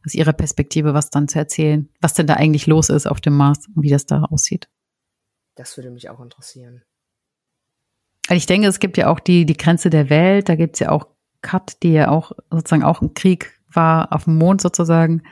[0.04, 3.38] aus ihrer Perspektive was dann zu erzählen, was denn da eigentlich los ist auf dem
[3.38, 4.68] Mars und wie das da aussieht.
[5.54, 6.82] Das würde mich auch interessieren.
[8.30, 10.90] Ich denke, es gibt ja auch die, die Grenze der Welt, da gibt es ja
[10.90, 11.08] auch
[11.42, 15.24] Kat, die ja auch sozusagen auch ein Krieg war auf dem Mond sozusagen.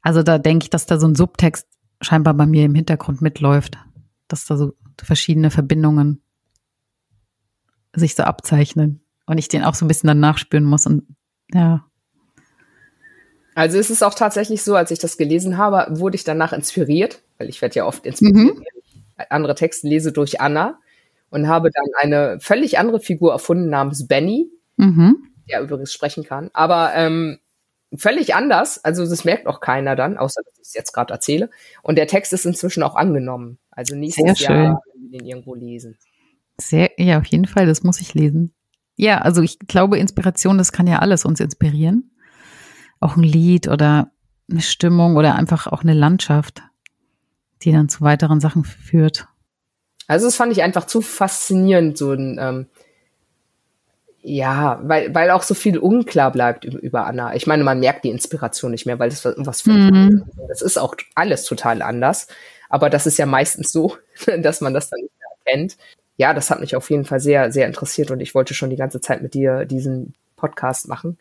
[0.00, 1.66] Also da denke ich, dass da so ein Subtext
[2.00, 3.78] scheinbar bei mir im Hintergrund mitläuft,
[4.28, 6.22] dass da so verschiedene Verbindungen
[7.94, 11.04] sich so abzeichnen und ich den auch so ein bisschen dann nachspüren muss und
[11.52, 11.84] ja.
[13.54, 17.22] Also ist es auch tatsächlich so, als ich das gelesen habe, wurde ich danach inspiriert,
[17.38, 18.56] weil ich werde ja oft inspiriert, mhm.
[18.58, 20.78] wenn ich andere Texte lese durch Anna
[21.30, 25.16] und habe dann eine völlig andere Figur erfunden namens Benny, mhm.
[25.48, 26.50] der übrigens sprechen kann.
[26.52, 27.38] Aber ähm,
[27.96, 28.84] völlig anders.
[28.84, 31.50] Also das merkt auch keiner dann, außer dass ich es jetzt gerade erzähle.
[31.82, 33.58] Und der Text ist inzwischen auch angenommen.
[33.70, 35.96] Also nächstes Sehr Jahr wir den irgendwo lesen.
[36.60, 38.52] Sehr, ja, auf jeden Fall, das muss ich lesen.
[38.96, 42.10] Ja, also ich glaube, Inspiration, das kann ja alles uns inspirieren.
[43.00, 44.10] Auch ein Lied oder
[44.50, 46.62] eine Stimmung oder einfach auch eine Landschaft,
[47.62, 49.28] die dann zu weiteren Sachen führt.
[50.08, 52.66] Also das fand ich einfach zu faszinierend, so ein ähm,
[54.22, 57.34] ja, weil, weil auch so viel unklar bleibt über, über Anna.
[57.34, 60.24] Ich meine, man merkt die Inspiration nicht mehr, weil das was für mhm.
[60.48, 62.26] Das ist auch alles total anders.
[62.68, 63.96] Aber das ist ja meistens so,
[64.40, 65.76] dass man das dann nicht mehr erkennt.
[66.16, 68.76] Ja, das hat mich auf jeden Fall sehr, sehr interessiert und ich wollte schon die
[68.76, 71.16] ganze Zeit mit dir diesen Podcast machen.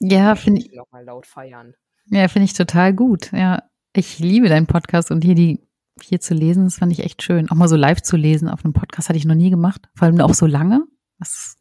[0.00, 0.72] Ja, finde ich.
[0.72, 1.74] Nochmal laut feiern.
[2.10, 3.30] Ja, finde ich total gut.
[3.32, 3.62] Ja,
[3.94, 5.60] ich liebe deinen Podcast und hier die
[6.00, 7.50] hier zu lesen, das fand ich echt schön.
[7.50, 9.88] Auch mal so live zu lesen auf einem Podcast hatte ich noch nie gemacht.
[9.94, 10.84] Vor allem auch so lange.
[11.18, 11.56] Das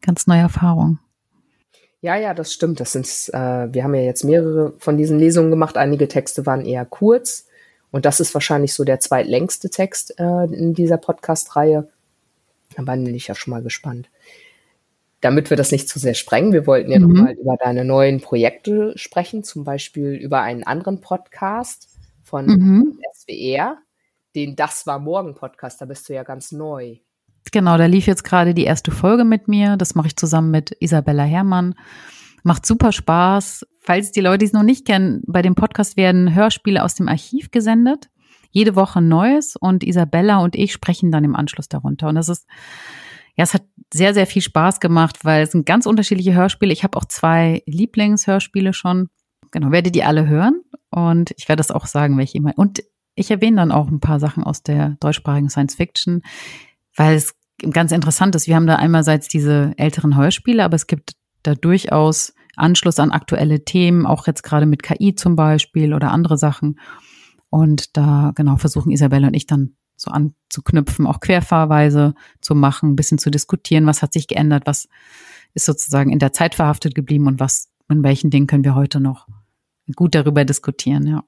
[0.00, 0.98] ganz neue Erfahrung.
[2.00, 2.80] Ja, ja, das stimmt.
[2.80, 5.76] Das sind, äh, wir haben ja jetzt mehrere von diesen Lesungen gemacht.
[5.76, 7.46] Einige Texte waren eher kurz.
[7.92, 11.88] Und das ist wahrscheinlich so der zweitlängste Text äh, in dieser Podcast-Reihe.
[12.74, 14.10] Da bin ich ja schon mal gespannt.
[15.20, 17.12] Damit wir das nicht zu sehr sprengen, wir wollten ja mhm.
[17.12, 21.91] nochmal über deine neuen Projekte sprechen, zum Beispiel über einen anderen Podcast
[22.32, 22.98] von mhm.
[23.14, 23.76] SWR,
[24.34, 26.96] den Das war Morgen Podcast, da bist du ja ganz neu.
[27.52, 29.76] Genau, da lief jetzt gerade die erste Folge mit mir.
[29.76, 31.74] Das mache ich zusammen mit Isabella Herrmann.
[32.42, 33.66] Macht super Spaß.
[33.80, 37.50] Falls die Leute es noch nicht kennen, bei dem Podcast werden Hörspiele aus dem Archiv
[37.50, 38.08] gesendet.
[38.50, 42.08] Jede Woche Neues und Isabella und ich sprechen dann im Anschluss darunter.
[42.08, 42.48] Und das ist,
[43.36, 46.72] ja, es hat sehr, sehr viel Spaß gemacht, weil es sind ganz unterschiedliche Hörspiele.
[46.72, 49.10] Ich habe auch zwei Lieblingshörspiele schon.
[49.50, 50.62] Genau, werde die alle hören
[50.92, 52.52] und ich werde das auch sagen, welche immer.
[52.56, 52.82] Und
[53.14, 56.22] ich erwähne dann auch ein paar Sachen aus der deutschsprachigen Science Fiction
[56.96, 57.34] weil es
[57.70, 58.46] ganz interessant ist.
[58.46, 63.64] Wir haben da einerseits diese älteren Hörspiele, aber es gibt da durchaus Anschluss an aktuelle
[63.64, 66.78] Themen, auch jetzt gerade mit KI zum Beispiel oder andere Sachen.
[67.50, 72.96] Und da genau versuchen Isabelle und ich dann so anzuknüpfen, auch Querfahrweise zu machen, ein
[72.96, 74.88] bisschen zu diskutieren, was hat sich geändert, was
[75.54, 79.00] ist sozusagen in der Zeit verhaftet geblieben und was, in welchen Dingen können wir heute
[79.00, 79.28] noch
[79.94, 81.24] gut darüber diskutieren, ja.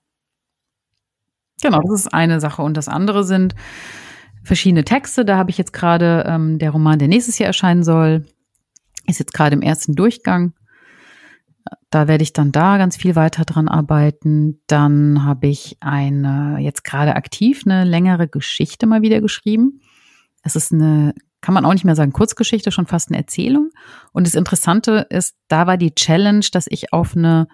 [1.62, 2.62] Genau, das ist eine Sache.
[2.62, 3.55] Und das andere sind
[4.42, 5.24] verschiedene Texte.
[5.24, 8.26] Da habe ich jetzt gerade ähm, der Roman, der nächstes Jahr erscheinen soll,
[9.07, 10.52] ist jetzt gerade im ersten Durchgang.
[11.90, 14.61] Da werde ich dann da ganz viel weiter dran arbeiten.
[14.66, 19.80] Dann habe ich eine, jetzt gerade aktiv, eine längere Geschichte mal wieder geschrieben.
[20.42, 23.70] Es ist eine, kann man auch nicht mehr sagen, Kurzgeschichte, schon fast eine Erzählung.
[24.12, 27.48] Und das Interessante ist, da war die Challenge, dass ich auf eine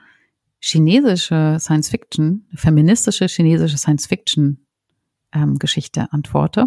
[0.61, 4.67] chinesische Science Fiction, feministische chinesische Science Fiction
[5.33, 6.67] ähm, Geschichte antworte.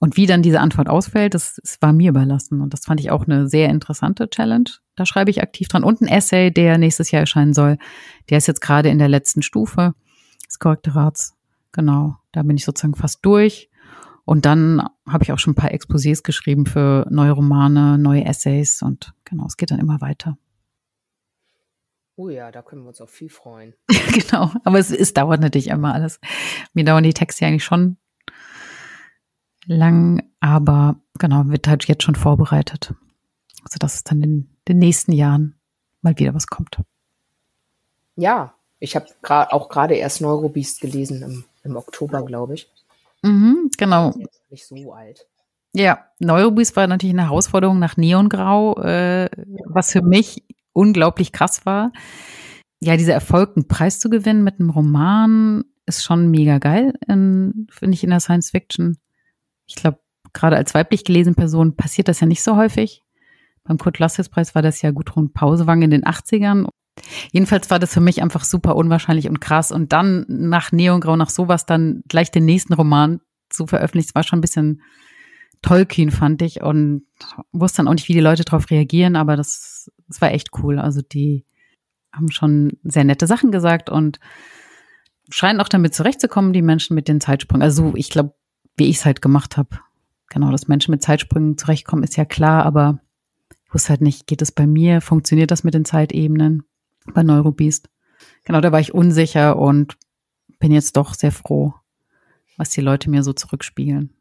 [0.00, 2.60] Und wie dann diese Antwort ausfällt, das, das war mir überlassen.
[2.60, 4.70] Und das fand ich auch eine sehr interessante Challenge.
[4.94, 5.82] Da schreibe ich aktiv dran.
[5.82, 7.78] Und ein Essay, der nächstes Jahr erscheinen soll.
[8.30, 9.94] Der ist jetzt gerade in der letzten Stufe
[10.46, 11.34] des Korrektorats.
[11.72, 13.70] Genau, da bin ich sozusagen fast durch.
[14.24, 18.82] Und dann habe ich auch schon ein paar Exposés geschrieben für neue Romane, neue Essays.
[18.82, 20.38] Und genau, es geht dann immer weiter.
[22.18, 23.74] Oh ja, da können wir uns auch viel freuen.
[23.88, 26.18] genau, aber es, es dauert natürlich immer alles.
[26.74, 27.96] Mir dauern die Texte eigentlich schon
[29.66, 32.92] lang, aber genau, wird halt jetzt schon vorbereitet.
[33.62, 35.60] Also dass es dann in den nächsten Jahren
[36.02, 36.82] mal wieder was kommt.
[38.16, 42.68] Ja, ich habe auch gerade erst Neurobeast gelesen im, im Oktober, glaube ich.
[43.22, 44.12] Mhm, genau.
[44.50, 45.28] Nicht so alt.
[45.72, 49.28] Ja, Neurobeast war natürlich eine Herausforderung nach Neongrau, äh,
[49.66, 50.42] was für mich
[50.78, 51.92] unglaublich krass war.
[52.80, 57.94] Ja, dieser Erfolg, einen Preis zu gewinnen mit einem Roman, ist schon mega geil, finde
[57.94, 58.98] ich, in der Science Fiction.
[59.66, 59.98] Ich glaube,
[60.32, 63.02] gerade als weiblich gelesene Person passiert das ja nicht so häufig.
[63.64, 66.68] Beim Kurt Lasses Preis war das ja Gudrun Pausewang in den 80ern.
[67.32, 69.72] Jedenfalls war das für mich einfach super unwahrscheinlich und krass.
[69.72, 73.20] Und dann nach Neongrau, nach sowas, dann gleich den nächsten Roman
[73.50, 74.82] zu veröffentlichen, war schon ein bisschen
[75.62, 76.62] Tolkien, fand ich.
[76.62, 77.02] Und
[77.52, 80.78] wusste dann auch nicht, wie die Leute darauf reagieren, aber das, das war echt cool.
[80.78, 81.44] Also die
[82.12, 84.18] haben schon sehr nette Sachen gesagt und
[85.30, 87.62] scheinen auch damit zurechtzukommen, die Menschen mit den Zeitsprüngen.
[87.62, 88.34] Also ich glaube,
[88.76, 89.78] wie ich es halt gemacht habe.
[90.30, 93.00] Genau, dass Menschen mit Zeitsprüngen zurechtkommen, ist ja klar, aber
[93.66, 96.64] ich wusste halt nicht, geht es bei mir, funktioniert das mit den Zeitebenen
[97.14, 97.88] bei Neurobeast?
[98.44, 99.96] Genau, da war ich unsicher und
[100.58, 101.74] bin jetzt doch sehr froh,
[102.56, 104.14] was die Leute mir so zurückspiegeln.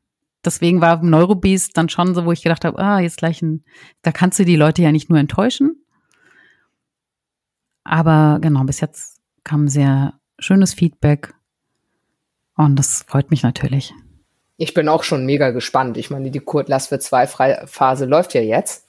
[0.45, 3.63] Deswegen war Neurobeast dann schon so, wo ich gedacht habe, ah, jetzt gleich ein,
[4.01, 5.76] da kannst du die Leute ja nicht nur enttäuschen.
[7.87, 11.33] Aber genau, bis jetzt kam sehr schönes Feedback
[12.55, 13.93] und das freut mich natürlich.
[14.57, 15.97] Ich bin auch schon mega gespannt.
[15.97, 18.87] Ich meine, die Kurt Lass für zwei Phase läuft ja jetzt.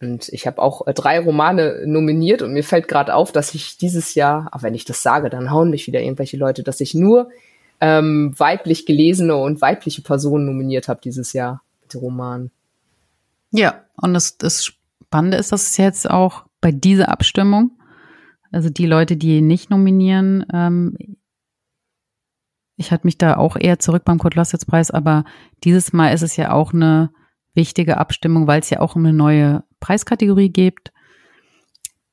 [0.00, 3.78] Und ich habe auch äh, drei Romane nominiert und mir fällt gerade auf, dass ich
[3.78, 6.94] dieses Jahr, auch wenn ich das sage, dann hauen mich wieder irgendwelche Leute, dass ich
[6.94, 7.30] nur
[7.80, 12.50] ähm, weiblich gelesene und weibliche Personen nominiert habe dieses Jahr mit Romanen.
[13.50, 17.70] Ja, und das, das Spannende ist, dass es jetzt auch bei dieser Abstimmung,
[18.54, 20.96] also die Leute, die nicht nominieren, ähm,
[22.76, 25.24] ich hatte mich da auch eher zurück beim Kurt Lossitz Preis, aber
[25.62, 27.10] dieses Mal ist es ja auch eine
[27.54, 30.92] wichtige Abstimmung, weil es ja auch eine neue Preiskategorie gibt,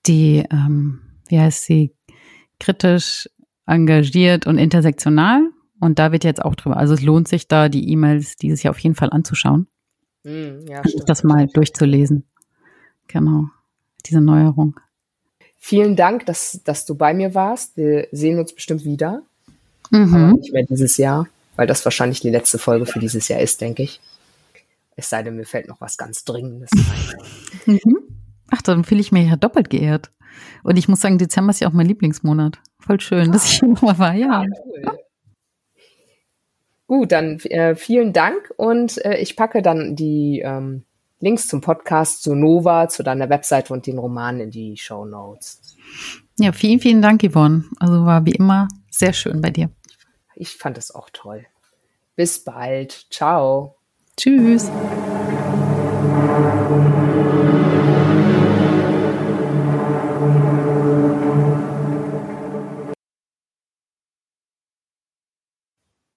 [0.06, 1.96] die, ähm, wie heißt sie,
[2.60, 3.28] kritisch,
[3.66, 5.42] engagiert und intersektional.
[5.80, 8.72] Und da wird jetzt auch drüber, also es lohnt sich da, die E-Mails dieses Jahr
[8.72, 9.68] auf jeden Fall anzuschauen.
[10.24, 10.84] Mm, ja.
[11.08, 12.26] Das mal durchzulesen.
[13.08, 13.46] Genau,
[14.06, 14.80] diese Neuerung.
[15.64, 17.78] Vielen Dank, dass, dass du bei mir warst.
[17.78, 19.22] Wir sehen uns bestimmt wieder.
[19.92, 20.38] Mhm.
[20.40, 23.84] Nicht mehr dieses Jahr, weil das wahrscheinlich die letzte Folge für dieses Jahr ist, denke
[23.84, 24.02] ich.
[24.96, 27.74] Es sei denn, mir fällt noch was ganz Dringendes ein.
[27.76, 28.00] Mhm.
[28.50, 30.10] Ach, dann fühle ich mich ja doppelt geehrt.
[30.64, 32.58] Und ich muss sagen, Dezember ist ja auch mein Lieblingsmonat.
[32.80, 33.32] Voll schön, ah.
[33.32, 34.16] dass ich hier nochmal war.
[34.16, 34.44] Ja.
[34.66, 34.98] Cool.
[36.88, 40.86] Gut, dann äh, vielen Dank und äh, ich packe dann die ähm,
[41.22, 45.78] Links zum Podcast zu Nova, zu deiner Webseite und den Romanen in die Show Notes.
[46.40, 47.66] Ja, vielen, vielen Dank, Yvonne.
[47.80, 49.70] Also war wie immer sehr schön bei dir.
[50.36, 51.46] Ich fand es auch toll.
[52.16, 53.06] Bis bald.
[53.12, 53.76] Ciao.
[54.18, 54.70] Tschüss.